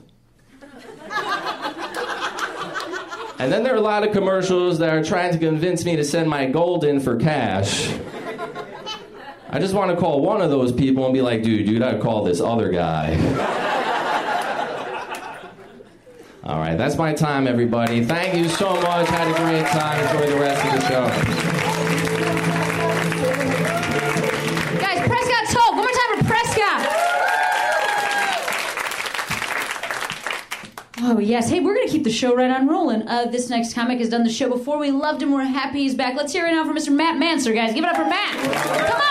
[3.43, 6.05] And then there are a lot of commercials that are trying to convince me to
[6.05, 7.93] send my gold in for cash.
[9.51, 11.99] I just want to call one of those people and be like, dude, you gotta
[11.99, 13.16] call this other guy.
[16.45, 18.05] All right, that's my time, everybody.
[18.05, 19.09] Thank you so much.
[19.09, 19.99] Had a great time.
[20.07, 21.51] Enjoy the rest of the show.
[31.14, 31.50] Oh, yes.
[31.50, 33.06] Hey, we're going to keep the show right on rolling.
[33.06, 34.78] Uh, this next comic has done the show before.
[34.78, 35.30] We loved him.
[35.30, 36.16] We're happy he's back.
[36.16, 36.90] Let's hear it now for Mr.
[36.90, 37.74] Matt Manser, guys.
[37.74, 38.34] Give it up for Matt.
[38.88, 39.02] Come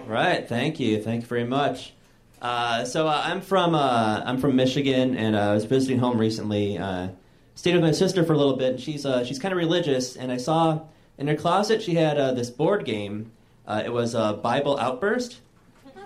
[0.00, 0.08] on.
[0.08, 0.48] Right.
[0.48, 1.02] Thank you.
[1.02, 1.92] Thank you very much.
[2.40, 6.16] Uh, so uh, I'm from uh, I'm from Michigan, and uh, I was visiting home
[6.16, 6.78] recently.
[6.78, 7.08] Uh,
[7.54, 10.16] stayed with my sister for a little bit, and she's she's kind of religious.
[10.16, 10.80] And I saw
[11.18, 13.30] in her closet she had this board game.
[13.68, 15.40] it was a Bible Outburst,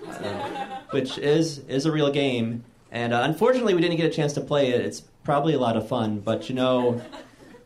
[0.91, 2.65] which is is a real game.
[2.91, 4.81] And uh, unfortunately, we didn't get a chance to play it.
[4.81, 7.03] It's probably a lot of fun, but you know,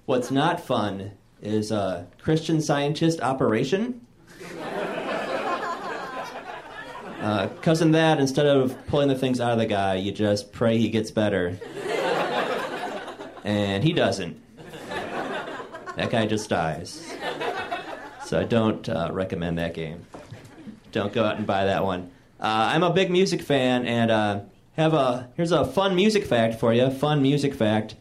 [0.07, 4.07] what's not fun is a Christian Scientist Operation.
[7.22, 10.53] Uh, because in that, instead of pulling the things out of the guy, you just
[10.53, 11.57] pray he gets better.
[13.45, 14.43] and he doesn't.
[15.95, 17.14] That guy just dies.
[18.24, 20.05] So I don't uh, recommend that game.
[20.91, 22.11] Don't go out and buy that one.
[22.43, 24.40] Uh, I'm a big music fan, and uh,
[24.76, 26.90] have a here's a fun music fact for you.
[26.90, 27.95] Fun music fact.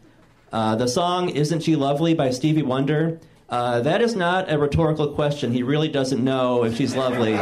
[0.52, 3.20] Uh, the song "Isn't She Lovely" by Stevie Wonder.
[3.48, 5.52] That is not a rhetorical question.
[5.52, 7.38] He really doesn't know if she's lovely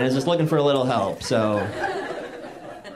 [0.00, 1.22] and is just looking for a little help.
[1.22, 1.58] So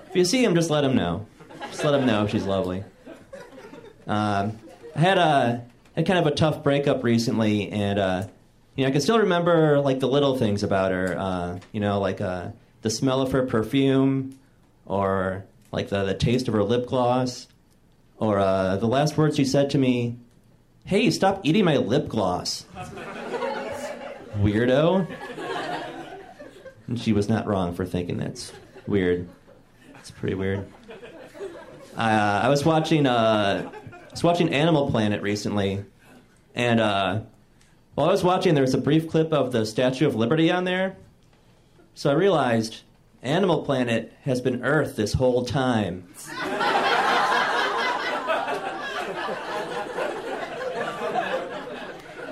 [0.08, 1.26] if you see him, just let him know.
[1.70, 2.82] Just let him know she's lovely.
[4.06, 4.58] Um,
[4.96, 8.26] I had a had kind of a tough breakup recently, and uh,
[8.76, 11.16] you know I can still remember like the little things about her.
[11.18, 12.48] Uh, you know, like uh,
[12.82, 14.38] the smell of her perfume,
[14.86, 17.46] or like the the taste of her lip gloss,
[18.18, 20.18] or uh, the last words she said to me.
[20.84, 22.66] Hey, stop eating my lip gloss.
[24.38, 25.06] Weirdo.
[26.86, 28.52] And she was not wrong for thinking that's
[28.86, 29.26] weird.
[29.98, 30.66] It's pretty weird.
[31.96, 35.84] Uh, I was watching uh, I was watching Animal Planet recently,
[36.54, 37.20] and uh,
[37.94, 40.64] while I was watching, there was a brief clip of the Statue of Liberty on
[40.64, 40.96] there.
[41.94, 42.82] So I realized
[43.22, 46.08] Animal Planet has been Earth this whole time.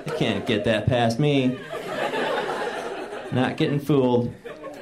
[0.05, 1.57] I can't get that past me.
[3.31, 4.33] Not getting fooled.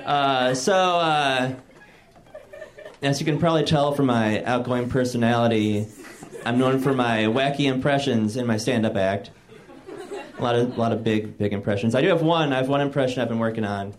[0.04, 1.54] Uh, so, uh,
[3.02, 5.88] as you can probably tell from my outgoing personality,
[6.46, 9.30] I'm known for my wacky impressions in my stand-up act.
[10.38, 11.94] A lot of, a lot of big, big impressions.
[11.94, 12.52] I do have one.
[12.52, 13.94] I have one impression I've been working on.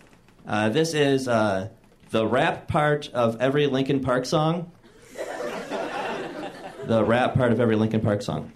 [0.46, 1.68] Uh, this is uh,
[2.10, 4.72] the rap part of every Linkin Park song.
[6.84, 8.50] The rap part of every Linkin Park song.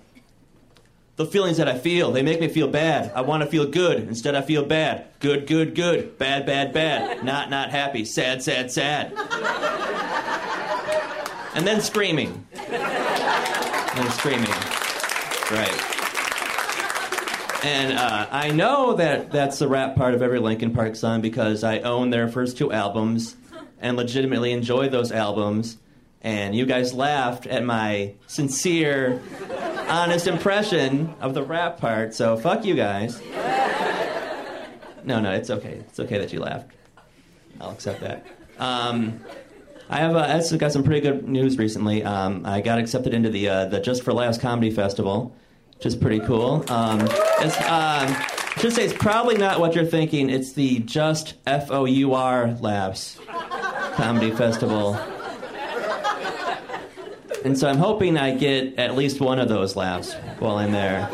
[1.14, 3.12] The feelings that I feel, they make me feel bad.
[3.14, 4.00] I want to feel good.
[4.00, 5.06] Instead, I feel bad.
[5.20, 6.18] Good, good, good.
[6.18, 7.24] Bad, bad, bad.
[7.24, 8.04] Not, not happy.
[8.04, 9.12] Sad, sad, sad.
[11.54, 12.46] And then screaming.
[12.56, 14.50] And then screaming.
[15.50, 15.95] Right.
[17.64, 21.64] And uh, I know that that's the rap part of every Linkin Park song because
[21.64, 23.36] I own their first two albums
[23.80, 25.78] and legitimately enjoy those albums.
[26.22, 29.20] And you guys laughed at my sincere,
[29.88, 33.20] honest impression of the rap part, so fuck you guys.
[35.04, 35.82] No, no, it's okay.
[35.88, 36.70] It's okay that you laughed.
[37.60, 38.26] I'll accept that.
[38.58, 39.20] Um,
[39.88, 42.02] I have uh, got some pretty good news recently.
[42.02, 45.32] Um, I got accepted into the uh, the Just for Laughs Comedy Festival,
[45.76, 46.64] which is pretty cool.
[46.68, 47.00] Um,
[47.40, 48.14] it's, um,
[48.58, 50.30] should say it's probably not what you're thinking.
[50.30, 53.18] It's the Just F O U R Labs
[53.94, 54.98] Comedy Festival.
[57.44, 61.08] And so I'm hoping I get at least one of those laughs while I'm there.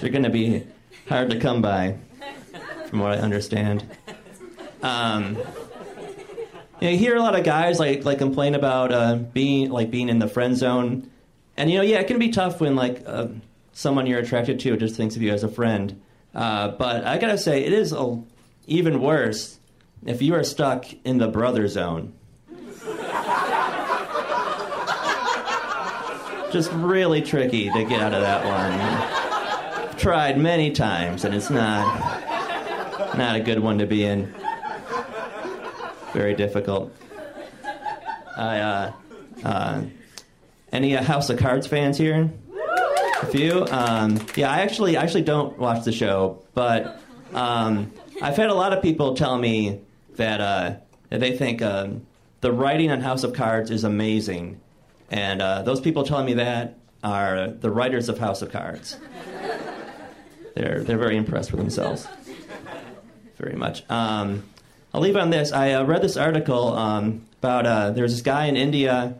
[0.00, 0.64] They're going to be
[1.08, 1.96] hard to come by,
[2.88, 3.84] from what I understand.
[4.82, 5.44] Um, you,
[6.82, 10.08] know, you hear a lot of guys like like complain about uh, being like being
[10.08, 11.10] in the friend zone,
[11.56, 13.26] and you know, yeah, it can be tough when like uh,
[13.78, 16.02] someone you're attracted to just thinks of you as a friend.
[16.34, 18.20] Uh, but I gotta say, it is a,
[18.66, 19.60] even worse
[20.04, 22.12] if you are stuck in the brother zone.
[26.50, 28.72] just really tricky to get out of that one.
[28.80, 32.18] I've Tried many times, and it's not
[33.16, 34.34] not a good one to be in.
[36.12, 36.92] Very difficult.
[38.36, 38.92] I, uh,
[39.44, 39.82] uh,
[40.72, 42.30] any uh, House of Cards fans here?
[43.20, 43.66] A few.
[43.70, 47.00] Um, yeah, I actually I actually don't watch the show, but
[47.34, 47.92] um,
[48.22, 49.80] I've had a lot of people tell me
[50.16, 50.76] that uh,
[51.10, 52.06] that they think um,
[52.40, 54.60] the writing on House of Cards is amazing,
[55.10, 58.96] and uh, those people telling me that are the writers of House of Cards.
[60.54, 62.06] They're they're very impressed with themselves,
[63.36, 63.84] very much.
[63.90, 64.44] Um,
[64.94, 65.52] I'll leave on this.
[65.52, 69.16] I uh, read this article um, about uh, there's this guy in India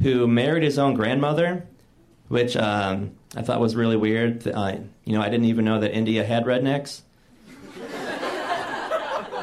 [0.00, 1.66] who married his own grandmother,
[2.28, 4.46] which um, I thought was really weird.
[4.46, 7.00] Uh, you know, I didn't even know that India had rednecks.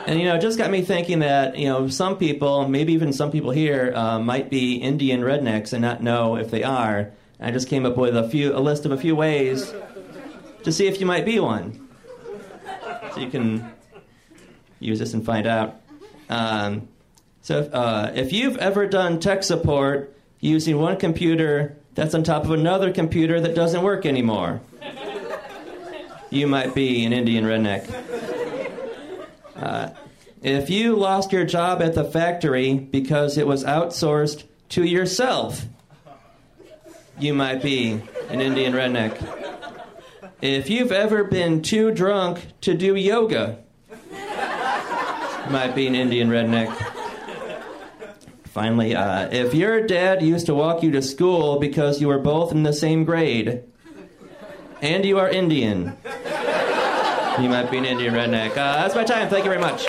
[0.05, 3.13] and you know, it just got me thinking that you know some people, maybe even
[3.13, 7.11] some people here, uh, might be Indian rednecks and not know if they are.
[7.39, 9.73] I just came up with a few, a list of a few ways
[10.63, 11.87] to see if you might be one.
[13.13, 13.71] So you can
[14.79, 15.81] use this and find out.
[16.29, 16.89] Um,
[17.41, 22.45] so, if, uh, if you've ever done tech support using one computer that's on top
[22.45, 24.61] of another computer that doesn't work anymore,
[26.29, 27.93] you might be an Indian redneck.
[29.53, 29.89] Uh,
[30.41, 35.65] if you lost your job at the factory because it was outsourced to yourself,
[37.19, 39.21] you might be an Indian redneck.
[40.41, 43.59] If you've ever been too drunk to do yoga,
[44.09, 46.88] you might be an Indian redneck.
[48.49, 52.51] Finally, uh, if your dad used to walk you to school because you were both
[52.51, 53.63] in the same grade,
[54.81, 55.95] and you are Indian,
[57.39, 58.51] you might be an Indian redneck.
[58.51, 59.29] Uh, that's my time.
[59.29, 59.85] Thank you very much.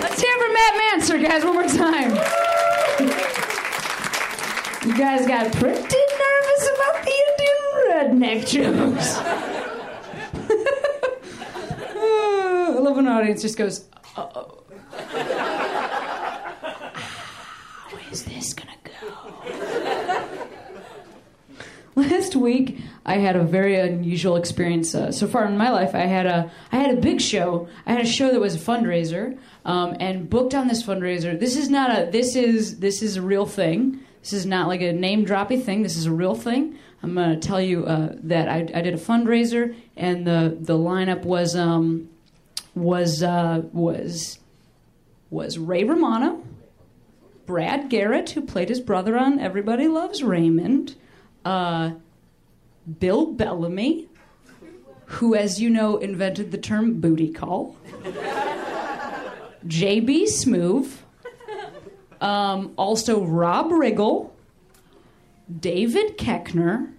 [0.00, 2.14] Let's hear for Matt Manser, guys, one more time.
[4.86, 7.58] You guys got pretty nervous about the Indian
[7.90, 9.69] redneck jokes.
[12.94, 13.84] When an audience just goes,
[14.16, 14.56] oh.
[18.10, 18.90] This gonna go?
[21.94, 24.94] Last week, I had a very unusual experience.
[24.94, 27.68] Uh, so far in my life, I had a I had a big show.
[27.86, 31.38] I had a show that was a fundraiser, um, and booked on this fundraiser.
[31.38, 34.00] This is not a this is this is a real thing.
[34.22, 35.82] This is not like a name droppy thing.
[35.82, 36.76] This is a real thing.
[37.02, 40.76] I'm going to tell you uh, that I, I did a fundraiser, and the the
[40.76, 42.08] lineup was um,
[42.74, 44.38] was uh, was
[45.30, 46.42] was Ray Romano,
[47.46, 50.96] Brad Garrett, who played his brother on Everybody Loves Raymond,
[51.44, 51.92] uh,
[52.98, 54.08] Bill Bellamy,
[55.06, 57.76] who, as you know, invented the term booty call,
[59.66, 60.26] J.B.
[60.26, 60.98] Smoove,
[62.20, 64.30] um, also Rob Riggle,
[65.58, 66.92] David Koechner,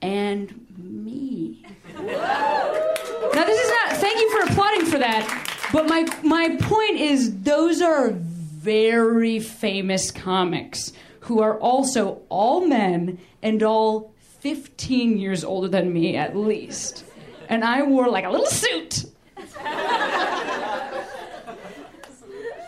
[0.00, 1.64] and me.
[1.94, 7.40] Now, this is not, thank you for applauding for that, but my, my point is
[7.42, 15.68] those are very famous comics who are also all men and all 15 years older
[15.68, 17.04] than me at least.
[17.48, 19.04] And I wore like a little suit.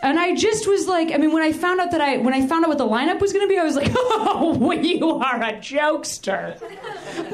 [0.05, 2.45] And I just was like, I mean, when I found out that I, when I
[2.45, 5.41] found out what the lineup was going to be, I was like, oh, you are
[5.41, 6.59] a jokester.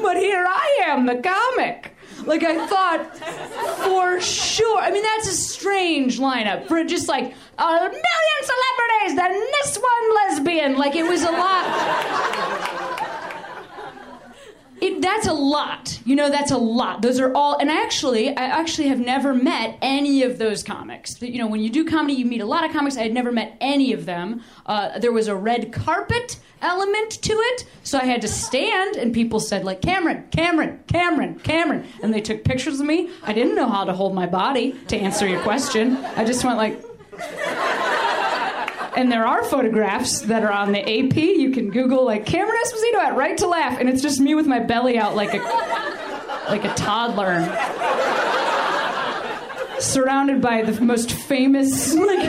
[0.00, 1.94] But here I am, the comic.
[2.24, 3.41] Like I thought,
[3.82, 4.80] for sure.
[4.80, 10.14] I mean, that's a strange lineup for just like a million celebrities, then this one
[10.14, 10.76] lesbian.
[10.76, 12.61] Like it was a lot.
[14.82, 16.00] It, that's a lot.
[16.04, 17.02] You know, that's a lot.
[17.02, 21.22] Those are all, and I actually, I actually have never met any of those comics.
[21.22, 22.96] You know, when you do comedy, you meet a lot of comics.
[22.96, 24.42] I had never met any of them.
[24.66, 29.14] Uh, there was a red carpet element to it, so I had to stand, and
[29.14, 33.10] people said like, "Cameron, Cameron, Cameron, Cameron," and they took pictures of me.
[33.22, 35.96] I didn't know how to hold my body to answer your question.
[36.16, 36.82] I just went like.
[38.94, 41.16] And there are photographs that are on the AP.
[41.16, 44.46] You can Google like Cameron Esposito at Right to Laugh, and it's just me with
[44.46, 45.38] my belly out like a
[46.48, 47.40] like a toddler,
[49.80, 52.28] surrounded by the most famous like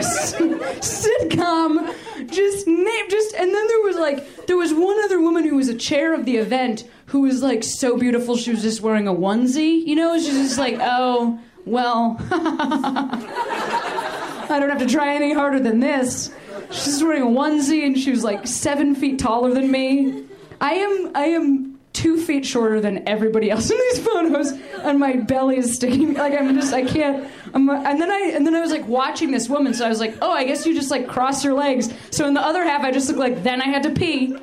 [0.80, 1.94] sitcom.
[2.30, 5.68] Just name, just and then there was like there was one other woman who was
[5.68, 8.36] a chair of the event who was like so beautiful.
[8.36, 10.18] She was just wearing a onesie, you know.
[10.18, 12.16] She's just like, oh well.
[14.46, 16.30] I don't have to try any harder than this.
[16.70, 20.24] She's wearing a onesie and she was like seven feet taller than me.
[20.60, 24.52] I am I am two feet shorter than everybody else in these photos,
[24.82, 26.14] and my belly is sticking.
[26.14, 27.28] Like I'm just I can't.
[27.54, 30.00] I'm, and then I and then I was like watching this woman, so I was
[30.00, 31.92] like, oh, I guess you just like cross your legs.
[32.10, 34.36] So in the other half, I just look like then I had to pee.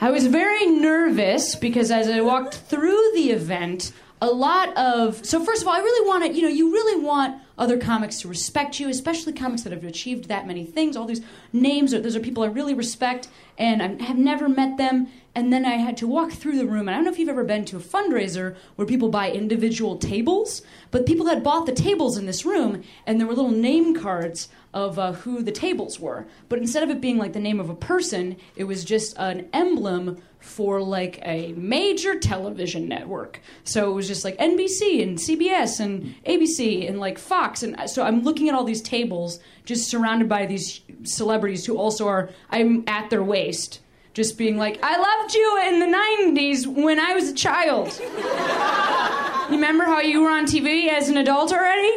[0.00, 5.44] I was very nervous because as I walked through the event, a lot of so
[5.44, 8.28] first of all, I really want to, you know, you really want other comics to
[8.28, 10.96] respect you, especially comics that have achieved that many things.
[10.96, 14.76] All these names, are, those are people I really respect, and I have never met
[14.76, 15.08] them.
[15.34, 17.28] And then I had to walk through the room, and I don't know if you've
[17.28, 21.72] ever been to a fundraiser where people buy individual tables, but people had bought the
[21.72, 25.98] tables in this room, and there were little name cards of uh, who the tables
[25.98, 26.26] were.
[26.48, 29.48] But instead of it being like the name of a person, it was just an
[29.52, 33.40] emblem for like a major television network.
[33.64, 37.62] So it was just like NBC and CBS and ABC and like Fox.
[37.62, 42.06] And so I'm looking at all these tables just surrounded by these celebrities who also
[42.06, 43.80] are, I'm at their waist.
[44.14, 47.96] Just being like, I loved you in the 90s when I was a child.
[49.48, 51.92] you remember how you were on TV as an adult already?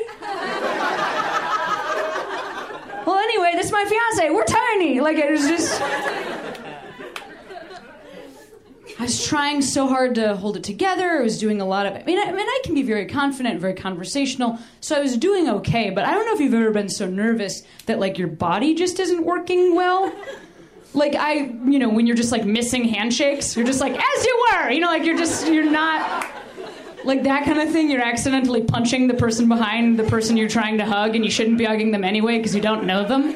[3.06, 4.30] well, anyway, this is my fiance.
[4.30, 5.00] We're tiny.
[5.00, 5.82] Like, it was just.
[9.00, 11.20] I was trying so hard to hold it together.
[11.20, 11.96] I was doing a lot of.
[11.96, 14.60] I mean, I, I mean, I can be very confident, very conversational.
[14.80, 15.90] So I was doing okay.
[15.90, 19.00] But I don't know if you've ever been so nervous that like your body just
[19.00, 20.14] isn't working well.
[20.94, 24.46] Like I, you know, when you're just like missing handshakes, you're just like as you
[24.52, 24.70] were.
[24.70, 26.30] You know, like you're just you're not
[27.04, 27.90] like that kind of thing.
[27.90, 31.58] You're accidentally punching the person behind the person you're trying to hug, and you shouldn't
[31.58, 33.36] be hugging them anyway because you don't know them.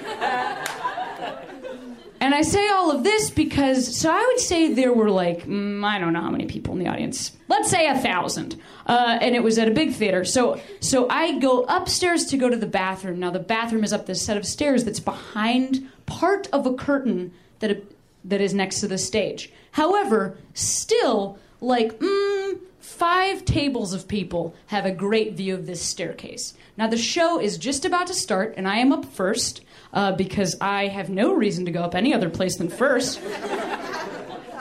[2.22, 5.84] And I say all of this because, so I would say there were like, mm,
[5.86, 7.34] I don't know how many people in the audience.
[7.50, 8.60] Let's say a thousand.
[8.88, 10.26] Uh, and it was at a big theater.
[10.26, 13.20] So, so I go upstairs to go to the bathroom.
[13.20, 17.32] Now, the bathroom is up this set of stairs that's behind part of a curtain
[17.60, 17.84] that,
[18.24, 19.52] that is next to the stage.
[19.74, 26.54] However, still, like, mm, five tables of people have a great view of this staircase.
[26.78, 29.62] Now, the show is just about to start, and I am up first
[29.92, 33.20] uh, because I have no reason to go up any other place than first.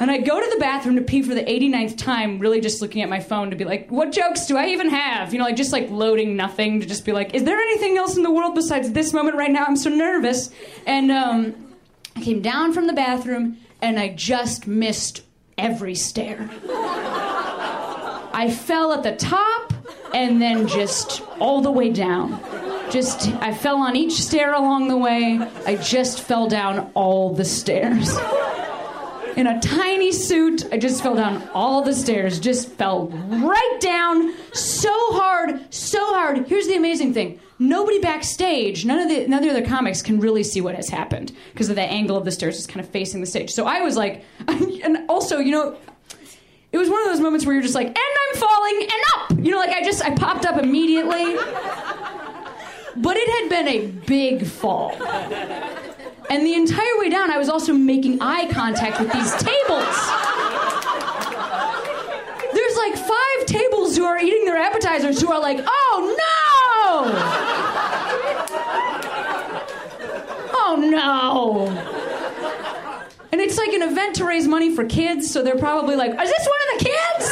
[0.01, 3.03] And I go to the bathroom to pee for the 89th time, really just looking
[3.03, 5.33] at my phone to be like, what jokes do I even have?
[5.33, 8.17] You know, like just like loading nothing to just be like, is there anything else
[8.17, 9.65] in the world besides this moment right now?
[9.65, 10.51] I'm so nervous.
[10.85, 11.55] And um,
[12.17, 15.23] I came down from the bathroom and I just missed
[15.57, 16.51] every stair.
[18.35, 19.73] I fell at the top
[20.13, 22.41] and then just all the way down.
[22.91, 25.39] Just, I fell on each stair along the way.
[25.67, 28.17] I just fell down all the stairs.
[29.37, 34.35] In a tiny suit, I just fell down all the stairs, just fell right down
[34.53, 36.47] so hard, so hard.
[36.47, 40.21] Here's the amazing thing nobody backstage, none of the none of the other comics can
[40.21, 42.89] really see what has happened because of the angle of the stairs is kind of
[42.89, 43.51] facing the stage.
[43.51, 45.77] So I was like, and also, you know,
[46.75, 49.31] it was one of those moments where you're just like, and I'm falling and up.
[49.45, 51.37] You know, like I just I popped up immediately.
[52.97, 54.91] But it had been a big fall.
[56.31, 59.97] And the entire way down, I was also making eye contact with these tables.
[62.53, 67.13] There's like five tables who are eating their appetizers who are like, oh no!
[70.57, 71.54] Oh no!
[73.35, 76.31] And it's like an event to raise money for kids, so they're probably like, is
[76.31, 77.27] this one of the kids?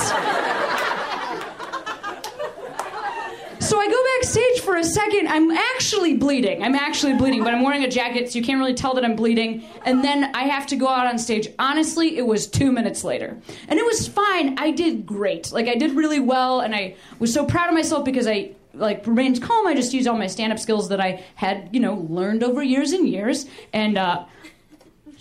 [3.65, 5.29] So I go backstage for a second.
[5.29, 6.65] I'm actually bleeding.
[6.65, 9.15] I'm actually bleeding, but I'm wearing a jacket, so you can't really tell that I'm
[9.15, 9.63] bleeding.
[9.85, 11.47] And then I have to go out on stage.
[11.61, 13.39] Honestly, it was two minutes later.
[13.69, 14.59] And it was fine.
[14.59, 15.53] I did great.
[15.53, 19.07] Like, I did really well, and I was so proud of myself because I like
[19.07, 19.69] remained calm.
[19.69, 22.61] I just used all my stand up skills that I had, you know, learned over
[22.61, 23.47] years and years.
[23.73, 24.25] And uh,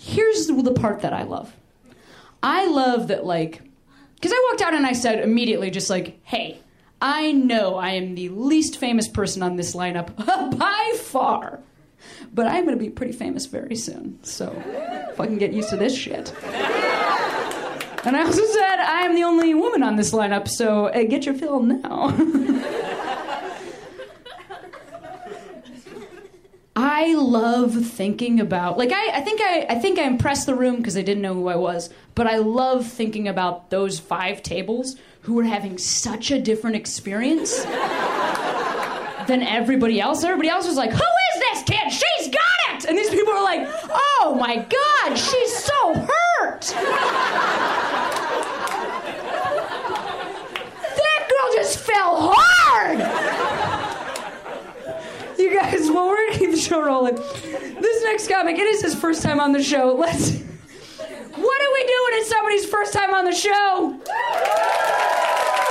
[0.02, 1.54] here's the part that I love.
[2.42, 3.62] I love that, like,
[4.16, 6.58] because I walked out and I said immediately, just like, hey,
[7.00, 10.14] I know I am the least famous person on this lineup
[10.58, 11.60] by far,
[12.32, 14.18] but I'm going to be pretty famous very soon.
[14.22, 14.50] So
[15.16, 16.32] fucking get used to this shit.
[18.04, 21.24] And I also said I am the only woman on this lineup, so uh, get
[21.24, 22.08] your fill now.
[26.74, 30.76] I love thinking about like I, I think I, I think I impressed the room
[30.76, 34.96] because they didn't know who I was, but I love thinking about those five tables
[35.22, 37.62] who were having such a different experience
[39.26, 40.24] than everybody else.
[40.24, 41.92] Everybody else was like, Who is this kid?
[41.92, 42.86] She's got it!
[42.86, 46.62] And these people were like, Oh my god, she's so hurt!
[50.96, 53.61] that girl just fell hard!
[55.52, 57.14] Guys, well, we're gonna keep the show rolling.
[57.14, 59.94] This next comic, it is his first time on the show.
[59.98, 60.32] Let's.
[60.38, 62.12] What are we doing?
[62.20, 64.00] It's somebody's first time on the show.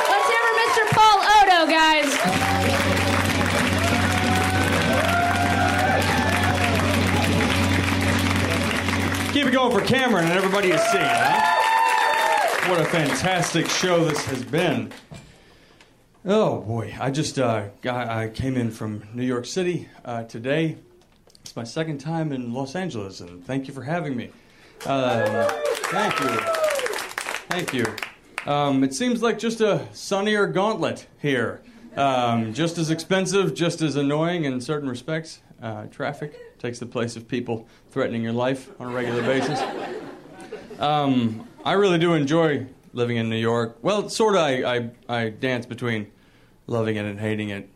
[0.07, 0.85] Let's hear for Mr.
[0.91, 2.11] Paul Odo, guys.
[9.33, 12.69] Keep it going for Cameron and everybody has seen, huh?
[12.69, 14.91] What a fantastic show this has been.
[16.23, 20.77] Oh boy, I just uh, got, I came in from New York City uh, today.
[21.39, 24.29] It's my second time in Los Angeles, and thank you for having me.
[24.85, 25.49] Um,
[25.89, 26.29] thank you,
[27.49, 27.85] thank you.
[28.45, 31.63] Um, it seems like just a sunnier gauntlet here.
[31.95, 35.41] Um, just as expensive, just as annoying in certain respects.
[35.59, 39.59] Uh, traffic takes the place of people threatening your life on a regular basis.
[40.79, 43.77] Um, I really do enjoy living in New York.
[43.81, 44.41] Well, sort of.
[44.41, 46.11] I, I, I dance between
[46.67, 47.69] loving it and hating it,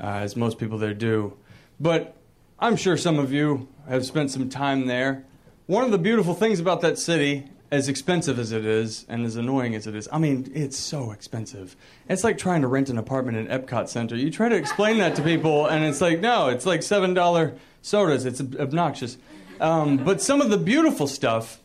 [0.00, 1.36] uh, as most people there do.
[1.78, 2.16] But
[2.58, 5.24] I'm sure some of you have spent some time there.
[5.66, 9.36] One of the beautiful things about that city, as expensive as it is and as
[9.36, 11.76] annoying as it is, I mean, it's so expensive.
[12.08, 14.16] It's like trying to rent an apartment in Epcot Center.
[14.16, 18.26] You try to explain that to people, and it's like, no, it's like $7 sodas.
[18.26, 19.16] It's obnoxious.
[19.60, 21.59] Um, but some of the beautiful stuff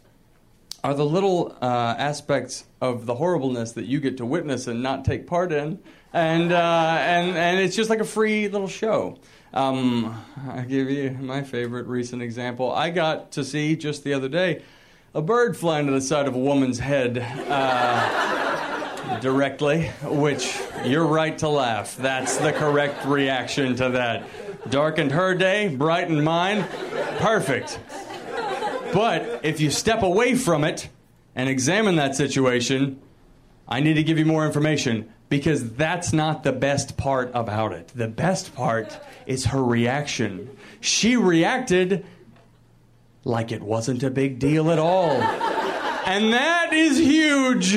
[0.85, 5.03] are the little uh, aspects of the horribleness that you get to witness and not
[5.03, 5.79] take part in,
[6.13, 9.17] and uh, and and it's just like a free little show.
[9.51, 12.71] Um, I give you my favorite recent example.
[12.71, 14.61] I got to see just the other day
[15.15, 17.17] a bird flying to the side of a woman's head.
[17.17, 18.21] Uh,
[19.21, 21.95] directly, which you're right to laugh.
[21.95, 24.23] That's the correct reaction to that.
[24.69, 26.63] Darkened her day, brightened mine.
[27.19, 27.79] Perfect.
[28.95, 30.87] But if you step away from it
[31.35, 33.01] and examine that situation,
[33.67, 37.89] I need to give you more information because that's not the best part about it.
[37.89, 40.55] The best part is her reaction.
[40.79, 42.05] She reacted
[43.25, 45.11] like it wasn't a big deal at all.
[45.11, 47.75] And that is huge.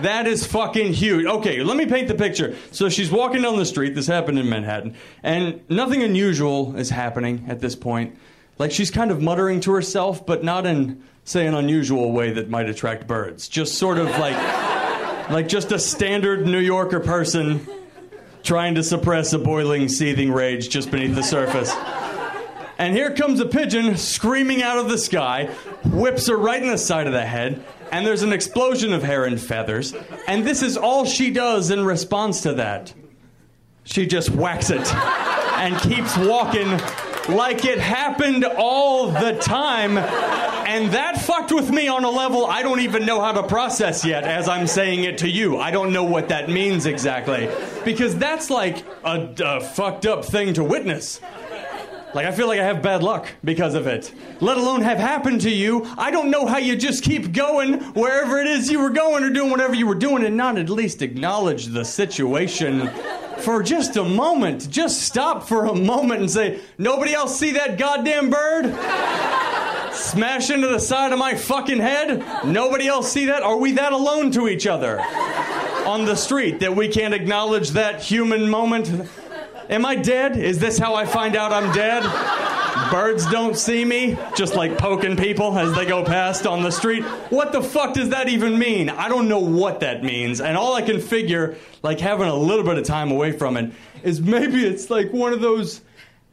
[0.00, 1.26] That is fucking huge.
[1.26, 2.56] Okay, let me paint the picture.
[2.70, 3.94] So she's walking down the street.
[3.94, 4.96] This happened in Manhattan.
[5.22, 8.16] And nothing unusual is happening at this point.
[8.58, 12.48] Like she's kind of muttering to herself, but not in, say, an unusual way that
[12.48, 13.48] might attract birds.
[13.48, 17.66] Just sort of like, like just a standard New Yorker person
[18.42, 21.74] trying to suppress a boiling, seething rage just beneath the surface.
[22.76, 25.46] And here comes a pigeon screaming out of the sky,
[25.84, 29.24] whips her right in the side of the head, and there's an explosion of hair
[29.24, 29.94] and feathers.
[30.26, 32.92] And this is all she does in response to that.
[33.84, 36.78] She just whacks it and keeps walking
[37.28, 39.98] like it happened all the time.
[39.98, 44.04] And that fucked with me on a level I don't even know how to process
[44.04, 45.58] yet as I'm saying it to you.
[45.58, 47.48] I don't know what that means exactly.
[47.84, 51.20] Because that's like a, a fucked up thing to witness.
[52.14, 54.12] Like, I feel like I have bad luck because of it.
[54.40, 55.84] Let alone have happened to you.
[55.98, 59.30] I don't know how you just keep going wherever it is you were going or
[59.30, 62.88] doing whatever you were doing and not at least acknowledge the situation
[63.44, 64.70] for just a moment.
[64.70, 68.74] Just stop for a moment and say, Nobody else see that goddamn bird?
[69.94, 72.18] Smash into the side of my fucking head?
[72.44, 73.42] Nobody else see that?
[73.42, 75.00] Are we that alone to each other
[75.86, 79.08] on the street that we can't acknowledge that human moment?
[79.70, 80.36] Am I dead?
[80.36, 82.02] Is this how I find out I'm dead?
[82.90, 87.02] Birds don't see me, just like poking people as they go past on the street.
[87.30, 88.88] What the fuck does that even mean?
[88.88, 90.40] I don't know what that means.
[90.40, 93.72] And all I can figure, like having a little bit of time away from it,
[94.02, 95.80] is maybe it's like one of those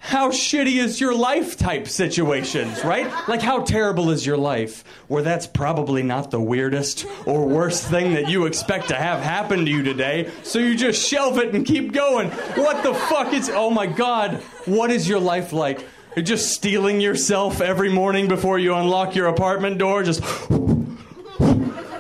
[0.04, 3.08] how shitty is your life type situations, right?
[3.28, 4.84] Like, how terrible is your life?
[5.08, 9.64] Where that's probably not the weirdest or worst thing that you expect to have happen
[9.64, 12.32] to you today, so you just shelve it and keep going.
[12.32, 15.86] What the fuck is, oh my god, what is your life like?
[16.16, 20.22] You're just steeling yourself every morning before you unlock your apartment door, just,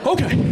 [0.05, 0.50] okay.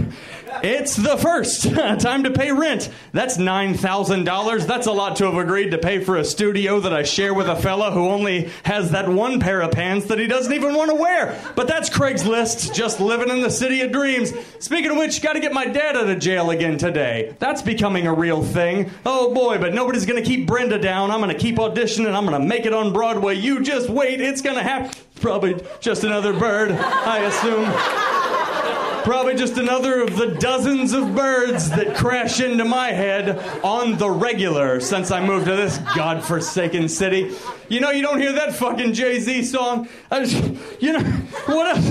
[0.63, 1.63] It's the first.
[1.99, 2.89] Time to pay rent.
[3.11, 4.67] That's $9,000.
[4.67, 7.47] That's a lot to have agreed to pay for a studio that I share with
[7.47, 10.89] a fella who only has that one pair of pants that he doesn't even want
[10.89, 11.39] to wear.
[11.55, 14.33] But that's Craigslist, just living in the city of dreams.
[14.59, 17.35] Speaking of which, got to get my dad out of jail again today.
[17.39, 18.91] That's becoming a real thing.
[19.05, 21.11] Oh boy, but nobody's to keep Brenda down.
[21.11, 22.13] I'm to keep auditioning.
[22.13, 23.35] I'm to make it on Broadway.
[23.35, 24.21] You just wait.
[24.21, 24.91] It's to happen.
[25.21, 28.58] Probably just another bird, I assume.
[29.03, 34.09] Probably just another of the dozens of birds that crash into my head on the
[34.09, 37.35] regular since I moved to this godforsaken city.
[37.69, 39.87] You know, you don't hear that fucking Jay Z song.
[40.11, 40.43] Just,
[40.79, 41.03] you know,
[41.45, 41.89] what else?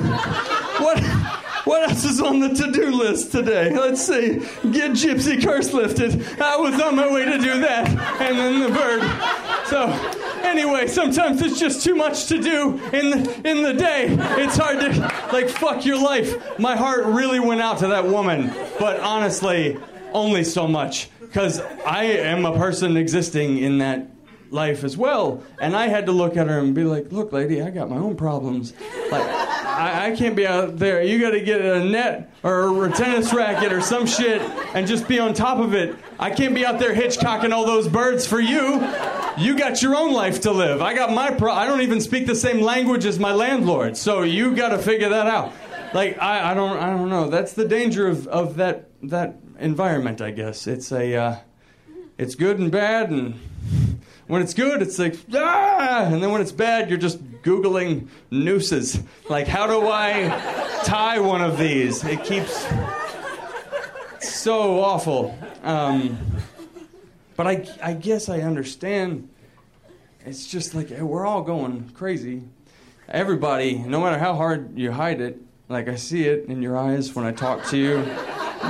[0.81, 1.38] What?
[1.69, 3.77] What else is on the to-do list today?
[3.77, 4.39] Let's see.
[4.73, 6.25] Get Gypsy Curse lifted.
[6.41, 7.87] I was on my way to do that,
[8.23, 9.03] and then the bird.
[9.67, 9.87] So,
[10.43, 14.07] anyway, sometimes it's just too much to do in the, in the day.
[14.43, 14.99] It's hard to
[15.31, 16.59] like fuck your life.
[16.59, 19.77] My heart really went out to that woman, but honestly,
[20.15, 24.09] only so much because I am a person existing in that
[24.51, 25.43] life as well.
[25.61, 27.97] And I had to look at her and be like, look, lady, I got my
[27.97, 28.73] own problems.
[29.11, 31.03] Like, I, I can't be out there.
[31.03, 34.41] You got to get a net or a tennis racket or some shit
[34.75, 35.97] and just be on top of it.
[36.19, 38.75] I can't be out there hitchcocking all those birds for you.
[39.39, 40.83] You got your own life to live.
[40.83, 41.53] I got my pro.
[41.53, 45.11] I don't even speak the same language as my landlord, so you got to figure
[45.11, 45.53] that out.
[45.95, 47.29] Like I, I don't, I don't know.
[47.29, 50.21] That's the danger of, of that that environment.
[50.21, 51.37] I guess it's a, uh,
[52.19, 53.39] it's good and bad, and
[54.29, 59.01] when it's good, it's like ah, and then when it's bad, you're just googling nooses.
[59.29, 60.29] Like how do I
[60.85, 62.05] tie one of these?
[62.05, 62.67] It keeps
[64.21, 65.37] so awful.
[65.63, 66.19] Um,
[67.37, 69.29] but I, I guess I understand.
[70.25, 72.43] It's just like we're all going crazy.
[73.09, 77.15] Everybody, no matter how hard you hide it, like I see it in your eyes
[77.15, 78.05] when I talk to you.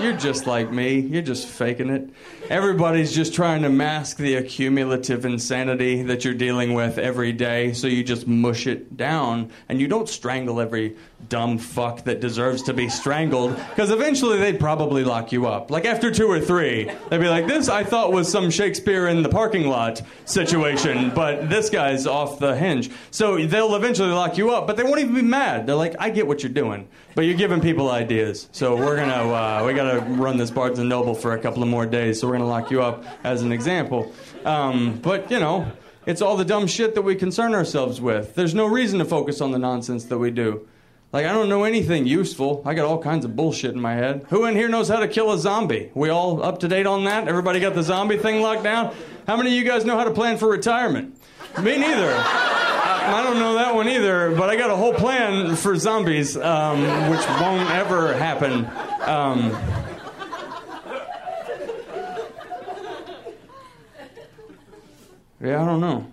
[0.01, 1.01] You're just like me.
[1.01, 2.11] You're just faking it.
[2.49, 7.87] Everybody's just trying to mask the accumulative insanity that you're dealing with every day, so
[7.87, 10.97] you just mush it down and you don't strangle every
[11.29, 15.71] dumb fuck that deserves to be strangled, because eventually they'd probably lock you up.
[15.71, 19.23] Like after two or three, they'd be like, This I thought was some Shakespeare in
[19.23, 22.91] the parking lot situation, but this guy's off the hinge.
[23.11, 25.67] So they'll eventually lock you up, but they won't even be mad.
[25.67, 28.49] They're like, I get what you're doing, but you're giving people ideas.
[28.53, 31.69] So we're gonna, uh, we gotta run this Barnes and Noble for a couple of
[31.69, 34.13] more days, so we're gonna lock you up as an example.
[34.45, 35.71] Um, but, you know,
[36.07, 38.35] it's all the dumb shit that we concern ourselves with.
[38.35, 40.67] There's no reason to focus on the nonsense that we do.
[41.11, 42.63] Like, I don't know anything useful.
[42.67, 44.27] I got all kinds of bullshit in my head.
[44.29, 45.91] Who in here knows how to kill a zombie?
[45.95, 47.29] We all up to date on that?
[47.29, 48.95] Everybody got the zombie thing locked down?
[49.27, 51.17] How many of you guys know how to plan for retirement?
[51.63, 52.15] Me neither.
[52.15, 56.83] I, don't know that one either, but I got a whole plan for zombies, um,
[57.11, 58.67] which won't ever happen.
[59.01, 59.51] Um,
[65.41, 66.07] yeah, I don't know.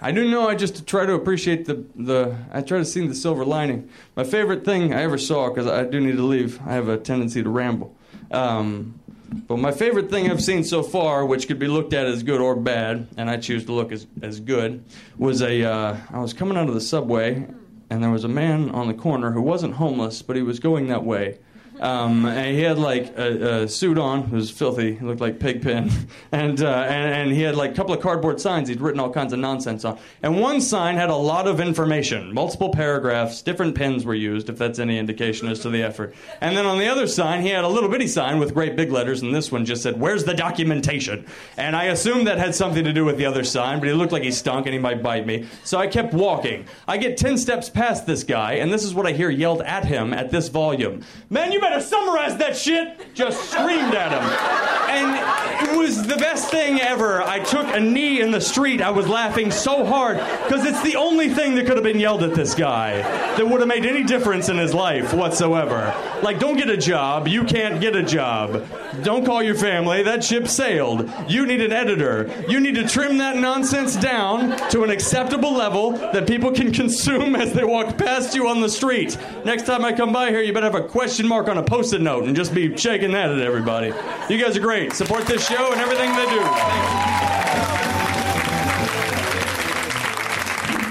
[0.00, 3.14] I do know I just try to appreciate the, the I try to see the
[3.14, 3.88] silver lining.
[4.14, 6.98] My favorite thing I ever saw, because I do need to leave, I have a
[6.98, 7.96] tendency to ramble.
[8.30, 9.00] Um,
[9.46, 12.40] but my favorite thing I've seen so far, which could be looked at as good
[12.40, 14.84] or bad, and I choose to look as, as good,
[15.18, 17.46] was a uh, I was coming out of the subway,
[17.90, 20.88] and there was a man on the corner who wasn't homeless, but he was going
[20.88, 21.38] that way.
[21.80, 24.24] Um, and he had like a, a suit on.
[24.24, 24.92] It was filthy.
[24.92, 25.90] It looked like Pigpen.
[26.30, 29.10] And, uh, and, and he had like a couple of cardboard signs he'd written all
[29.10, 29.98] kinds of nonsense on.
[30.22, 34.58] And one sign had a lot of information, multiple paragraphs, different pens were used, if
[34.58, 36.14] that's any indication as to the effort.
[36.40, 38.92] And then on the other sign, he had a little bitty sign with great big
[38.92, 41.24] letters, and this one just said, Where's the documentation?
[41.56, 44.12] And I assumed that had something to do with the other sign, but he looked
[44.12, 45.46] like he stunk and he might bite me.
[45.64, 46.66] So I kept walking.
[46.86, 49.86] I get 10 steps past this guy, and this is what I hear yelled at
[49.86, 53.14] him at this volume Man, you better summarize that shit!
[53.14, 54.68] Just screamed at him.
[54.88, 57.22] And it was the best thing ever.
[57.22, 58.80] I took a knee in the street.
[58.80, 62.22] I was laughing so hard because it's the only thing that could have been yelled
[62.22, 63.02] at this guy
[63.36, 65.94] that would have made any difference in his life whatsoever.
[66.22, 67.28] Like, don't get a job.
[67.28, 68.66] You can't get a job.
[69.02, 70.02] Don't call your family.
[70.02, 71.10] That ship sailed.
[71.28, 72.30] You need an editor.
[72.48, 77.36] You need to trim that nonsense down to an acceptable level that people can consume
[77.36, 79.18] as they walk past you on the street.
[79.44, 81.66] Next time I come by here, you better have a question mark on on a
[81.66, 83.88] post-it note and just be shaking that at everybody.
[84.32, 84.92] You guys are great.
[84.92, 86.40] Support this show and everything they do.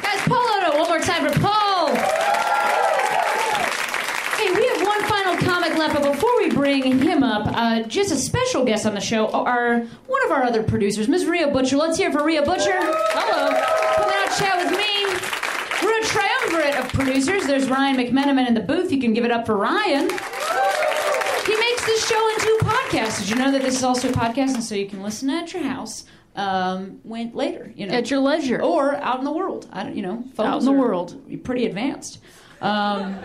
[0.01, 1.95] Guys, Paul Otto, one more time for Paul.
[4.35, 8.11] Hey, we have one final comic left, but before we bring him up, uh, just
[8.11, 11.25] a special guest on the show, are one of our other producers, Ms.
[11.25, 11.77] Ria Butcher.
[11.77, 12.75] Let's hear for Ria Butcher.
[12.77, 13.47] Hello,
[13.95, 15.05] coming out chat with me.
[15.81, 17.45] We're a triumvirate of producers.
[17.47, 18.91] There's Ryan McMenamin in the booth.
[18.91, 20.09] You can give it up for Ryan
[22.87, 23.19] podcast.
[23.19, 25.53] Did you know that this is also a podcast, and so you can listen at
[25.53, 28.61] your house um, when later, you know, At your leisure.
[28.61, 29.67] or out in the world.
[29.71, 31.43] I don't, you know, Out in the world.
[31.43, 32.19] pretty advanced.
[32.61, 33.17] Um,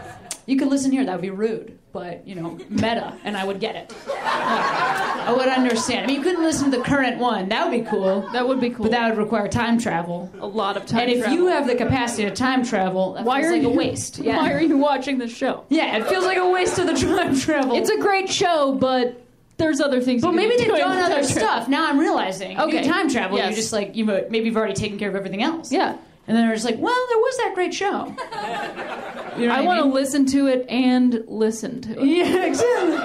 [0.46, 1.04] you could listen here.
[1.04, 3.94] That would be rude, but you know, meta, and I would get it.
[4.08, 6.04] I would understand.
[6.04, 7.48] I mean, you couldn't listen to the current one.
[7.48, 8.28] That would be cool.
[8.32, 8.82] That would be cool.
[8.84, 10.30] But that would require time travel.
[10.40, 11.02] a lot of time.
[11.02, 11.34] and if travel.
[11.36, 14.18] you have the capacity to time travel, that why feels are like you a waste.
[14.18, 14.36] Yeah.
[14.42, 15.64] Why are you watching the show?
[15.68, 17.76] Yeah, it feels like a waste of the time travel.
[17.76, 19.21] It's a great show, but
[19.62, 20.22] there's other things.
[20.22, 21.68] But you maybe they've do done other stuff.
[21.68, 22.58] Now I'm realizing.
[22.58, 22.84] Okay.
[22.84, 23.38] You time travel.
[23.38, 23.50] Yes.
[23.50, 25.72] You're just like you uh, maybe you've already taken care of everything else.
[25.72, 25.96] Yeah.
[26.26, 28.14] And then they're just like, well, there was that great show.
[29.32, 32.06] You know I what want to listen to it and listen to it.
[32.06, 32.96] Yeah, exactly.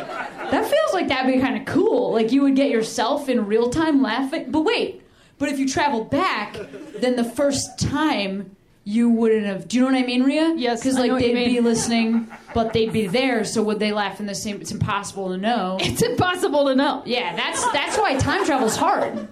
[0.52, 2.12] That feels like that'd be kind of cool.
[2.12, 4.52] Like you would get yourself in real time laughing.
[4.52, 5.04] But wait,
[5.38, 6.58] but if you travel back,
[6.98, 8.57] then the first time
[8.88, 9.68] you wouldn't have.
[9.68, 10.54] Do you know what I mean, Rhea?
[10.56, 13.44] Yes, Because like they'd be listening, but they'd be there.
[13.44, 14.62] So would they laugh in the same?
[14.62, 15.78] It's impossible to know.
[15.88, 17.04] It's impossible to know.
[17.06, 19.28] Yeah, that's that's why time travel's hard.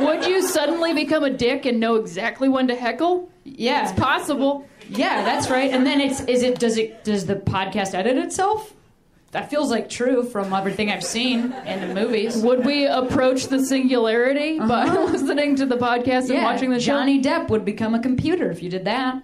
[0.00, 3.28] Would you suddenly become a dick and know exactly when to heckle?
[3.42, 4.68] Yeah, It's possible.
[4.88, 5.72] Yeah, that's right.
[5.72, 8.72] And then it's is it does it does the podcast edit itself?
[9.34, 12.36] That feels like true from everything I've seen in the movies.
[12.36, 15.04] Would we approach the singularity by Uh-huh.
[15.12, 16.92] listening to the podcast and Yeah, watching the show?
[16.92, 19.20] Johnny Depp would become a computer if you did that.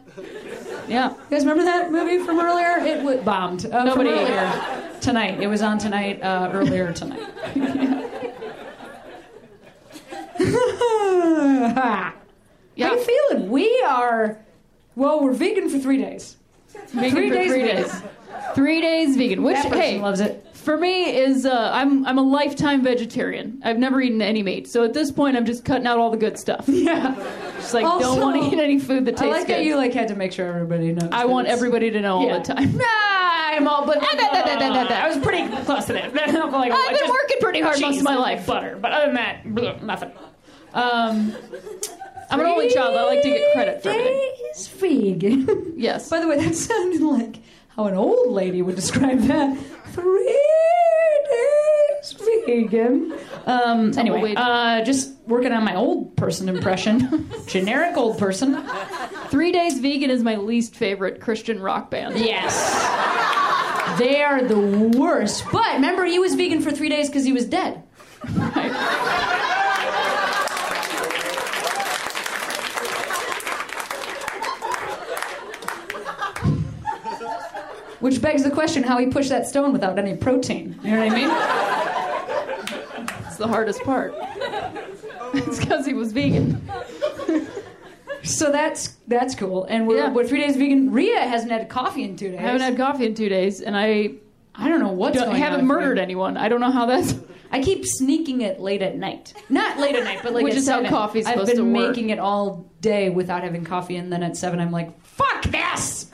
[0.88, 1.10] Yeah.
[1.10, 2.78] You guys remember that movie from earlier?
[2.84, 3.66] It w- bombed.
[3.66, 4.52] Uh, Nobody- earlier
[5.00, 5.40] tonight.
[5.40, 7.22] It was on tonight uh, earlier tonight.
[10.38, 12.14] How
[12.74, 12.94] Yeah.
[12.94, 13.48] you feeling?
[13.50, 14.38] We are.
[14.96, 16.36] Well, we're vegan for three days.
[16.92, 17.82] Vegan Three days three vegan.
[17.82, 18.02] days.
[18.54, 19.42] Three days vegan.
[19.42, 20.46] Which hey loves it.
[20.54, 23.60] For me is uh, I'm I'm a lifetime vegetarian.
[23.64, 26.16] I've never eaten any meat, so at this point I'm just cutting out all the
[26.18, 26.68] good stuff.
[26.68, 27.14] Yeah.
[27.56, 29.22] Just like Also, don't want to eat any food that tastes.
[29.22, 29.28] Good.
[29.28, 29.56] I like good.
[29.56, 31.10] that you like had to make sure everybody knows.
[31.12, 32.76] I want everybody to know all the time.
[32.76, 36.14] Nah, I'm all but I was pretty close to that.
[36.14, 38.46] like, I've been just working pretty hard most of my life.
[38.46, 40.12] butter, but other than that, bleh, nothing.
[40.72, 41.34] Um,
[42.30, 42.96] I'm an only child.
[42.96, 44.34] I like to get credit for everything.
[44.52, 45.74] Days vegan.
[45.76, 46.10] Yes.
[46.10, 47.36] By the way, that sounded like
[47.68, 49.56] how an old lady would describe that.
[49.86, 50.40] Three
[51.30, 52.12] days
[52.46, 53.14] vegan.
[53.46, 57.30] Um, anyway, uh, just working on my old person impression.
[57.46, 58.62] Generic old person.
[59.28, 62.18] Three Days Vegan is my least favorite Christian rock band.
[62.18, 63.98] Yes.
[63.98, 64.58] They are the
[64.98, 65.44] worst.
[65.52, 67.82] But remember, he was vegan for three days because he was dead.
[78.00, 80.78] Which begs the question how he pushed that stone without any protein.
[80.82, 83.06] You know what I mean?
[83.26, 84.14] It's the hardest part.
[85.34, 86.60] it's because he was vegan.
[88.22, 89.64] So that's that's cool.
[89.64, 90.12] And we're, Yeah.
[90.12, 90.92] we're three days vegan.
[90.92, 92.38] Rhea hasn't had coffee in two days.
[92.38, 94.12] I haven't had coffee in two days, and I
[94.54, 95.42] I don't know what's don't, going on.
[95.42, 96.02] I haven't murdered me.
[96.02, 96.36] anyone.
[96.36, 97.14] I don't know how that's.
[97.52, 99.32] I keep sneaking it late at night.
[99.48, 100.90] Not late at night, but like Which is how seven.
[100.90, 101.88] coffee's I've supposed been to work.
[101.88, 106.10] making it all day without having coffee, and then at seven, I'm like, "Fuck this!"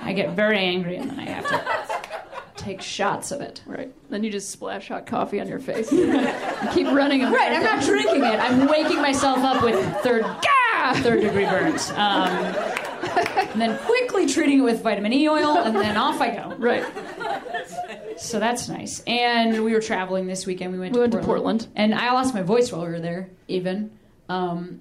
[0.00, 2.22] I get very angry, and then I have to
[2.56, 3.62] take shots of it.
[3.66, 3.92] Right.
[4.10, 5.90] Then you just splash hot coffee on your face.
[6.60, 7.24] You keep running.
[7.24, 8.38] a Right, I'm not drinking it.
[8.38, 10.24] I'm waking myself up with third
[10.96, 15.96] third degree burns, um, and then quickly treating it with vitamin E oil, and then
[15.96, 16.54] off I go.
[16.56, 16.84] Right.
[18.18, 19.00] So that's nice.
[19.06, 20.72] And we were traveling this weekend.
[20.72, 21.60] We went, We to, went to Portland.
[21.60, 21.72] Portland.
[21.76, 23.90] And I lost my voice while we were there, even.
[24.28, 24.80] Um,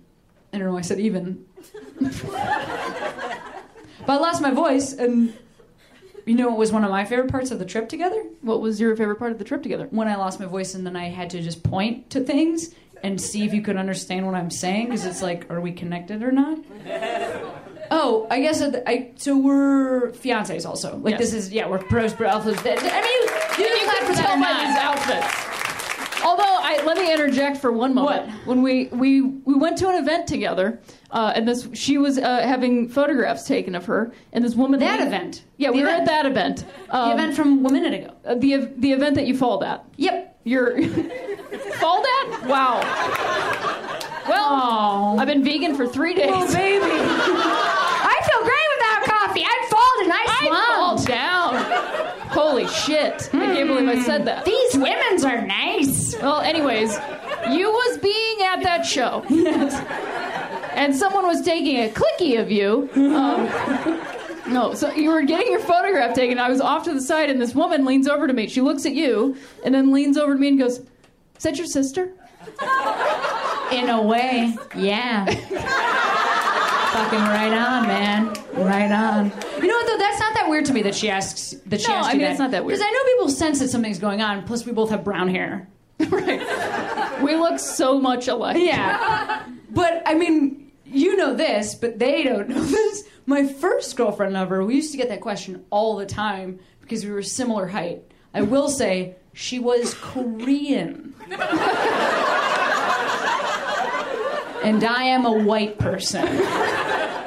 [0.51, 1.45] I don't know why I said even.
[4.09, 5.37] but I lost my voice, and
[6.25, 8.19] you know what was one of my favorite parts of the trip together?
[8.41, 9.85] What was your favorite part of the trip together?
[9.91, 13.21] When I lost my voice, and then I had to just point to things and
[13.21, 16.31] see if you could understand what I'm saying, because it's like, are we connected or
[16.31, 16.57] not?
[17.91, 20.97] Oh, I guess that I, so we're fiancés also.
[20.97, 21.19] Like Yes.
[21.19, 22.57] this is yeah, we're pros, bro, alphas.
[22.65, 25.48] I mean, you, you, You can can tell by these outfits.
[26.23, 28.27] Although, I, let me interject for one moment.
[28.27, 28.35] What?
[28.47, 32.41] When we, we, we went to an event together, uh, and this she was uh,
[32.41, 34.79] having photographs taken of her, and this woman.
[34.79, 35.45] That event.
[35.57, 36.01] Yeah, The we were event.
[36.01, 36.65] at that event.
[36.87, 38.13] The Um, event from a minute ago.
[38.25, 39.85] uh, the the event that you followed at.
[39.97, 40.37] Yep.
[40.43, 40.81] You're
[41.79, 42.47] followed at?
[42.47, 42.79] Wow.
[44.27, 46.29] Well, I've been vegan for three days.
[46.31, 46.85] oh baby.
[46.91, 49.43] I feel great without coffee.
[49.45, 51.07] I fall and I I fall slumped.
[51.07, 52.29] down.
[52.29, 53.29] Holy shit!
[53.33, 54.45] I can't believe I said that.
[54.45, 56.08] These women's are nice.
[56.21, 56.93] Well, anyways,
[57.51, 59.23] you was being at that show.
[60.73, 62.89] and someone was taking a clicky of you.
[62.95, 63.49] Um,
[64.51, 66.39] No, so you were getting your photograph taken.
[66.39, 68.47] I was off to the side, and this woman leans over to me.
[68.47, 71.67] She looks at you, and then leans over to me and goes, "Is that your
[71.67, 72.13] sister?"
[73.71, 75.25] In a way, yeah.
[75.25, 78.25] Fucking right on, man.
[78.53, 79.25] Right on.
[79.61, 79.97] You know what though?
[79.99, 82.21] That's not that weird to me that she asks that she No, asks I mean,
[82.21, 82.31] that.
[82.31, 82.79] it's not that weird.
[82.79, 84.43] Because I know people sense that something's going on.
[84.45, 85.67] Plus, we both have brown hair.
[87.21, 88.57] We look so much alike.
[88.57, 89.43] Yeah.
[89.71, 93.03] But I mean, you know this, but they don't know this.
[93.25, 97.11] My first girlfriend ever, we used to get that question all the time because we
[97.11, 98.03] were similar height.
[98.33, 101.13] I will say she was Korean.
[104.63, 106.25] and I am a white person.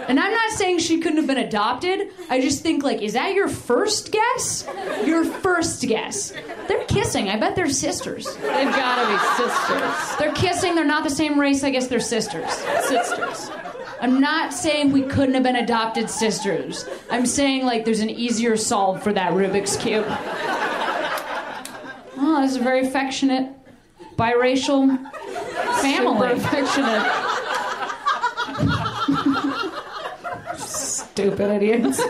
[0.09, 2.09] And I'm not saying she couldn't have been adopted.
[2.29, 4.67] I just think like, is that your first guess?
[5.05, 6.33] Your first guess.
[6.69, 7.29] They're kissing.
[7.29, 8.27] I bet they're sisters.
[8.27, 10.19] They've got to be sisters.
[10.19, 10.75] They're kissing.
[10.75, 11.65] They're not the same race.
[11.65, 12.51] I guess they're sisters.
[12.89, 13.51] Sisters.
[14.01, 16.89] I'm not saying we couldn't have been adopted sisters.
[17.09, 20.05] I'm saying like there's an easier solve for that Rubik's cube.
[22.19, 23.53] Oh, this is a very affectionate,
[24.17, 24.99] biracial
[25.81, 26.29] family.
[26.29, 27.42] Super affectionate.
[31.13, 32.01] Stupid idiots.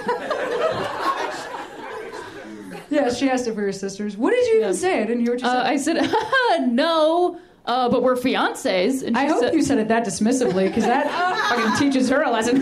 [2.88, 4.16] yeah, she asked if we were sisters.
[4.16, 5.00] What did you even say?
[5.02, 5.56] I didn't hear what you said.
[5.56, 9.02] Uh, I said, no, uh, but we're fiancés.
[9.02, 11.10] And I hope said, you said it that dismissively because that
[11.50, 12.58] fucking teaches her a lesson.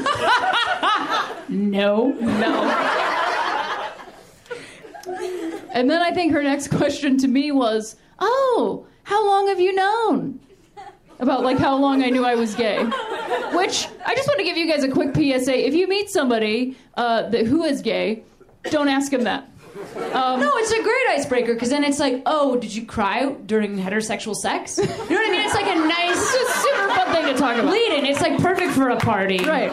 [1.48, 2.08] no.
[2.12, 2.96] No.
[5.72, 9.74] And then I think her next question to me was, "Oh, how long have you
[9.74, 10.40] known?"
[11.20, 12.82] About like how long I knew I was gay.
[12.82, 16.76] Which I just want to give you guys a quick PSA: if you meet somebody
[16.96, 18.22] uh, that, who is gay,
[18.64, 19.48] don't ask him that.
[20.12, 23.76] Um, No, it's a great icebreaker because then it's like, oh, did you cry during
[23.78, 24.78] heterosexual sex?
[24.78, 25.40] You know what I mean?
[25.46, 26.18] It's like a nice,
[26.62, 27.72] super fun thing to talk about.
[27.72, 28.06] lead in.
[28.06, 29.38] It's like perfect for a party.
[29.44, 29.70] Right.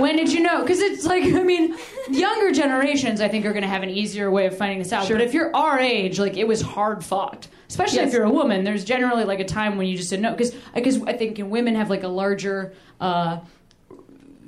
[0.00, 0.60] When did you know?
[0.62, 1.76] Because it's like, I mean,
[2.10, 5.06] younger generations, I think, are going to have an easier way of finding this out.
[5.06, 5.16] Sure.
[5.16, 7.48] But if you're our age, like, it was hard fought.
[7.68, 10.32] Especially if you're a woman, there's generally like a time when you just didn't know.
[10.34, 10.54] Because
[11.06, 12.74] I think women have like a larger.
[13.00, 13.40] Uh,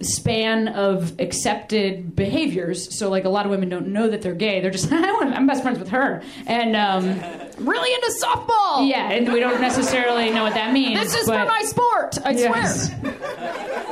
[0.01, 4.61] span of accepted behaviors so like a lot of women don't know that they're gay
[4.61, 7.05] they're just I want, i'm best friends with her and um,
[7.65, 8.89] Really into softball.
[8.89, 12.19] yeah and we don't necessarily know what that means This is but, for my sport.
[12.27, 12.89] I Yes.
[12.99, 13.15] swear.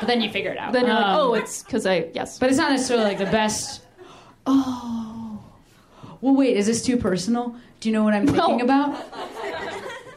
[0.00, 2.38] but then you figure it out Then you're like, Um, oh, it's because I yes.
[2.38, 3.82] but it's not necessarily like the best
[4.46, 5.38] oh
[6.20, 8.96] well wait is this too personal do you know what i'm thinking about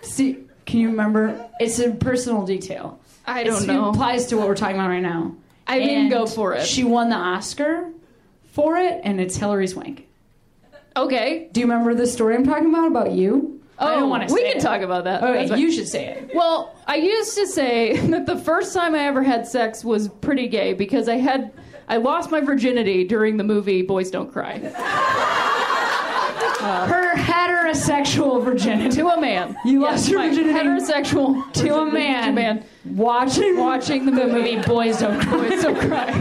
[0.01, 3.85] see can you remember it's a personal detail I don't know.
[3.87, 5.33] It applies to what we're talking about right now.
[5.65, 6.67] I mean, And go for it.
[6.67, 7.89] She won the Oscar
[8.51, 10.05] for it, and it's Hilary Swank.
[10.97, 11.47] Okay.
[11.53, 13.62] Do you remember the story I'm talking about about you?
[13.83, 14.33] Oh, I don't oh, want to.
[14.33, 14.61] we can it.
[14.61, 15.21] talk about that.
[15.23, 16.31] Oh, okay, you should say it.
[16.33, 20.47] Well, I used to say that the first time I ever had sex was pretty
[20.47, 21.51] gay because I had
[21.89, 24.61] I lost my virginity during the movie Boys Don't Cry
[26.63, 26.87] uh.
[26.87, 29.55] Her heterosexual virginity to a man.
[29.65, 32.23] You Yes, lost your virginity heterosexual to a man.
[32.23, 35.49] To a man watching watching the the movie movie Boys Don't Cry.
[35.49, 36.11] Boys Don't Cry.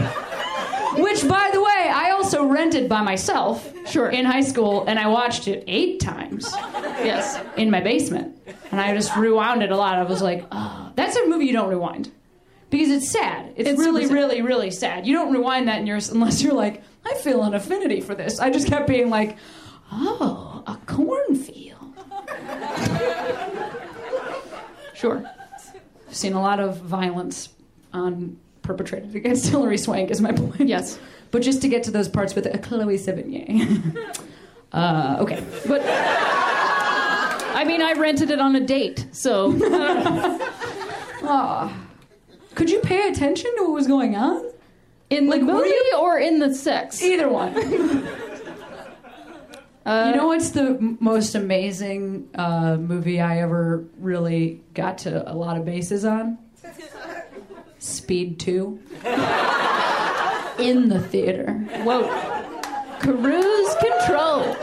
[0.97, 1.72] Which, by the way,
[2.23, 3.69] also rented by myself.
[3.87, 4.09] Sure.
[4.09, 6.49] In high school, and I watched it eight times
[7.03, 7.39] Yes.
[7.57, 8.37] in my basement,
[8.71, 9.95] and I just rewound it a lot.
[9.97, 12.11] I was like, oh, that's a movie you don't rewind
[12.69, 13.53] because it's sad.
[13.55, 14.13] It's, It's really, sad.
[14.13, 15.05] really, really sad.
[15.05, 18.39] You don't rewind that in yours unless you're like, I feel an affinity for this.
[18.39, 19.37] I just kept being like,
[19.91, 21.79] oh, a cornfield.
[24.93, 25.25] Sure.
[26.07, 27.49] I've seen a lot of violence
[27.91, 30.11] on perpetrated against Hilary Swank.
[30.11, 30.61] Is my point?
[30.69, 30.97] Yes.
[31.33, 34.15] But just to get to those parts with uh, Chloe Sevigny.
[34.71, 35.43] uh, okay.
[35.67, 39.51] But I mean, I rented it on a date, so
[42.55, 44.45] Could you pay attention to what was going on?
[45.09, 47.01] in the Like, were movie you- or in the sex.
[47.03, 47.55] Either one.
[49.85, 55.29] Uh, you know what's the m- most amazing uh, movie I ever really got to
[55.31, 56.37] a lot of bases on?
[57.79, 58.79] Speed 2.
[60.59, 61.53] In the theater.
[61.83, 62.07] Whoa.
[62.99, 64.55] Cruise control.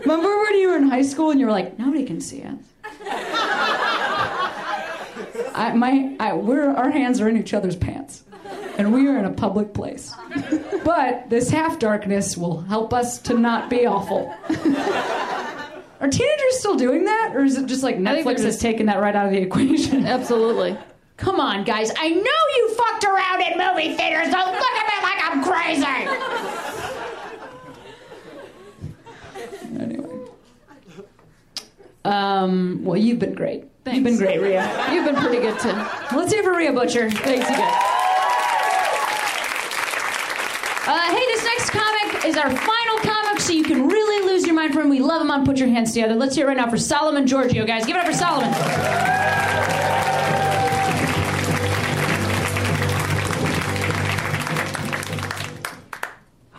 [0.00, 2.58] Remember when you were in high school and you were like, nobody can see us?
[5.54, 8.24] I, my, I, we're, our hands are in each other's pants,
[8.78, 10.14] and we are in a public place.
[10.84, 14.34] But this half darkness will help us to not be awful.
[16.00, 19.00] Are teenagers still doing that, or is it just like Netflix they're has taken that
[19.00, 20.06] right out of the equation?
[20.06, 20.78] Absolutely.
[21.20, 21.92] Come on, guys!
[21.98, 24.32] I know you fucked around in movie theaters.
[24.32, 25.84] Don't look at me like I'm crazy.
[29.78, 30.08] anyway.
[32.06, 33.64] Um, well, you've been great.
[33.86, 34.92] You've been great, Rhea.
[34.92, 35.68] You've been pretty good too.
[36.16, 37.10] Let's hear it for Rhea Butcher.
[37.10, 37.74] Thanks again.
[40.86, 44.54] Uh, hey, this next comic is our final comic, so you can really lose your
[44.54, 44.88] mind for him.
[44.88, 46.14] We love him on Put Your Hands Together.
[46.14, 47.84] Let's hear it right now for Solomon Georgio, guys.
[47.84, 49.89] Give it up for Solomon.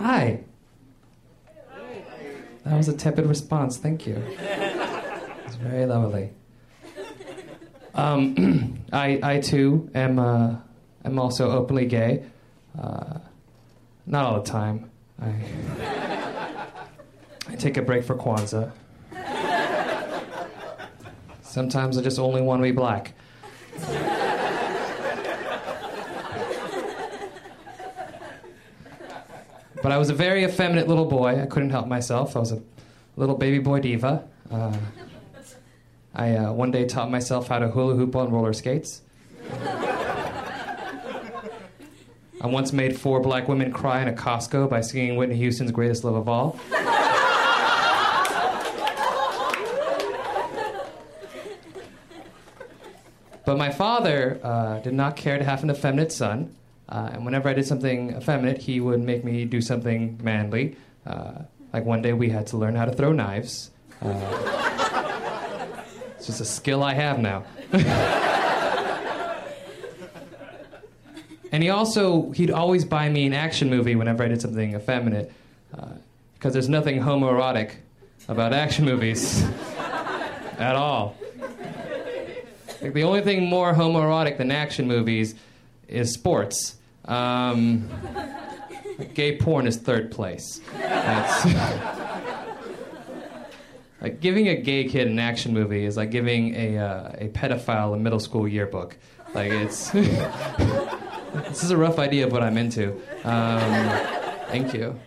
[0.02, 0.40] Hi.
[2.66, 3.78] That was a tepid response.
[3.78, 4.16] Thank you.
[4.16, 6.32] It's very lovely.
[7.94, 10.56] Um, I, I too am, uh,
[11.06, 12.24] am also openly gay.
[12.80, 13.20] Uh,
[14.08, 14.90] not all the time.
[15.22, 15.36] I,
[17.50, 18.72] I take a break for Kwanzaa.
[21.44, 23.14] Sometimes I just only want to be black.
[29.82, 31.42] But I was a very effeminate little boy.
[31.42, 32.36] I couldn't help myself.
[32.36, 32.62] I was a
[33.16, 34.28] little baby boy diva.
[34.50, 34.78] Uh,
[36.14, 39.02] I uh, one day taught myself how to hula hoop on roller skates.
[42.42, 46.04] I once made four black women cry in a Costco by singing Whitney Houston's Greatest
[46.04, 46.60] Love of All.
[53.46, 56.56] But my father uh, did not care to have an effeminate son.
[56.92, 60.76] Uh, and whenever I did something effeminate, he would make me do something manly.
[61.06, 63.72] Uh, like one day we had to learn how to throw knives.
[64.02, 64.10] Uh,
[66.18, 67.46] it's just a skill I have now.
[71.54, 75.32] and he also, he'd always buy me an action movie whenever I did something effeminate.
[76.34, 77.76] Because there's nothing homoerotic
[78.28, 79.44] about action movies
[80.60, 81.16] at all.
[82.82, 85.36] Like, the only thing more homoerotic than action movies
[85.88, 86.76] is sports.
[87.12, 87.90] Um,
[89.14, 90.62] gay porn is third place.
[94.02, 97.94] Like giving a gay kid an action movie is like giving a uh, a pedophile
[97.94, 98.98] a middle school yearbook.
[99.36, 102.94] Like it's this is a rough idea of what I'm into.
[103.24, 103.70] Um,
[104.48, 105.00] thank you.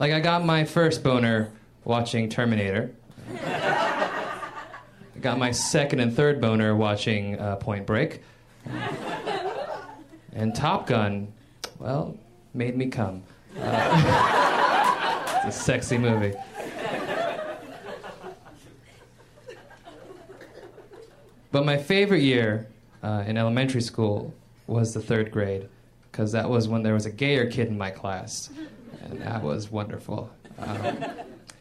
[0.00, 1.52] Like I got my first boner
[1.84, 2.94] watching Terminator.
[3.44, 8.22] I got my second and third boner watching uh, Point Break.
[10.34, 11.32] And Top Gun,
[11.78, 12.16] well,
[12.54, 13.22] made me come.
[13.58, 16.34] Uh, it's a sexy movie.
[21.50, 22.66] But my favorite year
[23.02, 24.32] uh, in elementary school
[24.66, 25.68] was the third grade,
[26.10, 28.48] because that was when there was a gayer kid in my class,
[29.02, 30.30] and that was wonderful.
[30.58, 31.04] Um,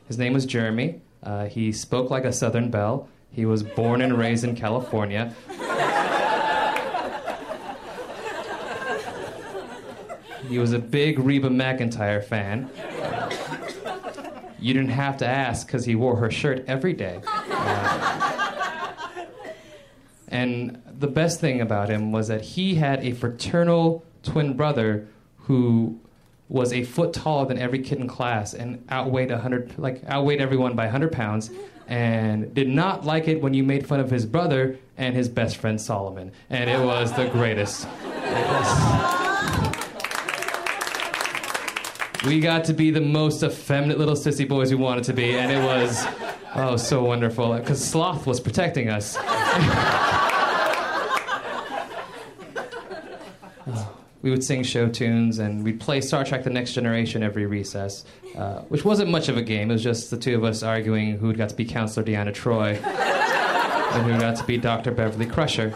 [0.08, 1.02] his name was Jeremy.
[1.24, 3.10] Uh, he spoke like a Southern belle.
[3.34, 5.36] He was born and raised in California.
[10.52, 12.70] He was a big Reba McEntire fan.
[14.60, 17.22] You didn't have to ask because he wore her shirt every day.
[17.26, 18.32] Uh,
[20.28, 25.08] and the best thing about him was that he had a fraternal twin brother
[25.38, 25.98] who
[26.50, 30.76] was a foot taller than every kid in class and outweighed 100 like outweighed everyone
[30.76, 31.50] by 100 pounds
[31.88, 35.56] and did not like it when you made fun of his brother and his best
[35.56, 37.88] friend Solomon and it was the greatest
[42.26, 45.52] we got to be the most effeminate little sissy boys we wanted to be, and
[45.52, 46.06] it was
[46.56, 49.18] oh so wonderful because Sloth was protecting us.
[54.22, 58.06] We would sing show tunes and we'd play Star Trek: The Next Generation every recess,
[58.38, 59.72] uh, which wasn't much of a game.
[59.72, 62.74] It was just the two of us arguing who got to be Counselor Deanna Troy
[62.84, 64.92] and who got to be Dr.
[64.92, 65.74] Beverly Crusher.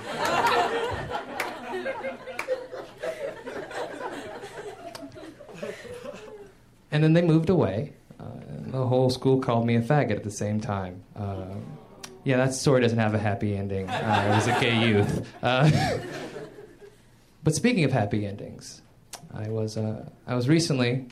[6.91, 7.93] And then they moved away.
[8.19, 8.25] Uh,
[8.67, 11.03] the whole school called me a faggot at the same time.
[11.15, 11.45] Uh,
[12.23, 13.89] yeah, that story doesn't have a happy ending.
[13.89, 15.27] Uh, I was a gay youth.
[15.43, 15.69] Uh,
[17.43, 18.81] but speaking of happy endings,
[19.33, 21.05] I was, uh, I was recently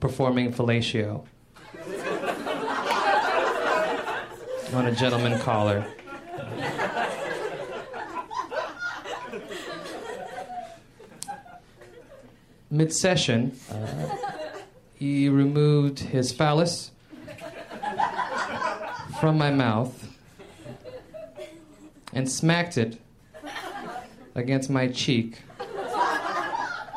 [0.00, 1.24] performing fellatio
[4.74, 5.84] on a gentleman caller.
[12.70, 14.31] Mid session, uh,
[15.02, 16.92] he removed his phallus
[19.18, 20.08] from my mouth
[22.12, 23.00] and smacked it
[24.36, 25.42] against my cheek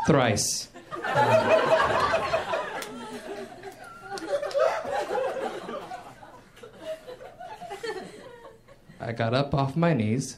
[0.06, 0.68] thrice.
[8.99, 10.38] I got up off my knees.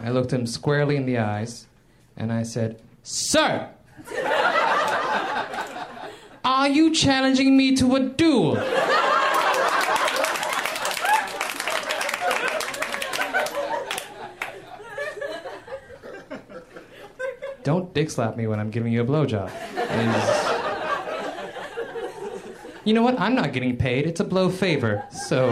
[0.00, 1.68] I looked him squarely in the eyes
[2.16, 3.70] and I said, Sir!
[6.68, 8.56] Are you challenging me to a duel?
[17.64, 19.50] don't dick slap me when I'm giving you a blowjob.
[22.84, 23.18] You know what?
[23.18, 24.06] I'm not getting paid.
[24.06, 25.02] It's a blow favor.
[25.10, 25.48] So.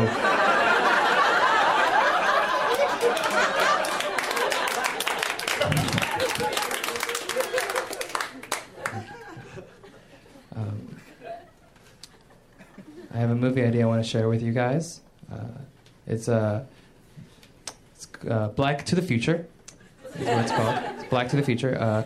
[10.56, 10.86] Um,
[13.16, 15.00] I have a movie idea I want to share with you guys.
[15.30, 15.36] Uh,
[16.06, 16.64] it's uh,
[17.94, 19.46] it's uh, Black to the Future.
[20.18, 20.78] Is what it's called.
[20.98, 22.04] It's Black to the Future.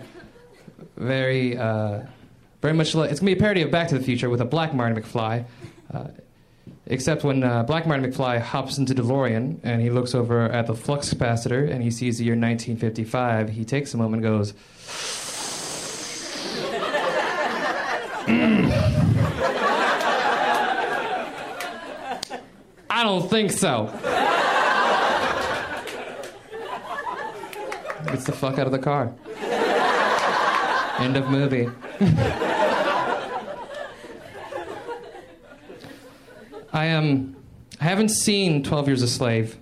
[0.96, 2.94] Very, very much.
[2.94, 5.00] Like, it's gonna be a parody of Back to the Future with a black Marty
[5.00, 5.44] McFly.
[5.92, 6.08] Uh,
[6.86, 10.74] except when uh, Black Marty McFly hops into DeLorean and he looks over at the
[10.74, 14.54] flux capacitor and he sees the year 1955, he takes a moment and goes.
[23.00, 23.86] I don't think so.
[28.12, 29.14] Gets the fuck out of the car.
[30.98, 31.70] End of movie.
[36.74, 37.36] I am.
[37.80, 39.56] I haven't seen Twelve Years a Slave,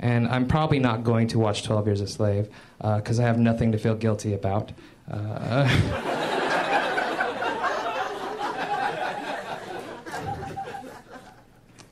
[0.00, 2.48] and I'm probably not going to watch Twelve Years a Slave
[2.78, 4.72] because I have nothing to feel guilty about.
[5.08, 5.68] Uh,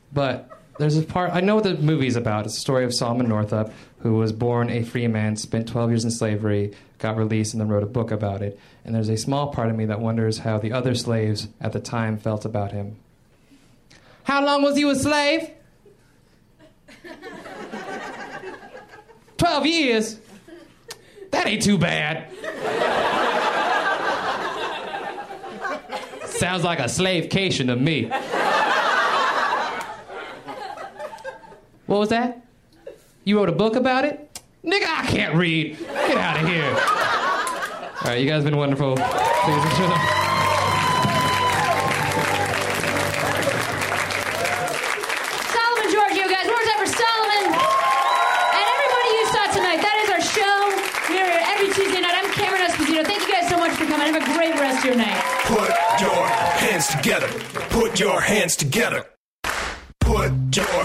[0.12, 2.46] but there's a part I know what the movie's about.
[2.46, 6.04] It's a story of Solomon Northup, who was born a free man, spent 12 years
[6.04, 8.58] in slavery, got released, and then wrote a book about it.
[8.84, 11.80] And there's a small part of me that wonders how the other slaves at the
[11.80, 12.96] time felt about him.
[14.22, 15.50] How long was you a slave?
[19.36, 20.20] 12 years?
[21.30, 22.30] That ain't too bad.
[26.26, 28.10] Sounds like a slavecation to me.
[31.88, 32.44] What was that?
[33.24, 34.42] You wrote a book about it?
[34.62, 35.78] Nigga, I can't read.
[35.78, 36.68] Get out of here.
[36.68, 38.94] All right, you guys have been wonderful.
[38.94, 39.88] Please enjoy.
[45.48, 46.44] Solomon Georgio, guys.
[46.44, 47.56] One more time for Solomon.
[47.56, 50.56] And everybody you saw tonight, that is our show.
[51.08, 52.20] We're here every Tuesday night.
[52.20, 53.00] I'm Cameron Esposito.
[53.08, 54.12] Thank you guys so much for coming.
[54.12, 55.24] Have a great rest of your night.
[55.48, 55.72] Put
[56.04, 56.28] your
[56.60, 57.28] hands together.
[57.72, 59.06] Put your hands together.
[60.00, 60.84] Put your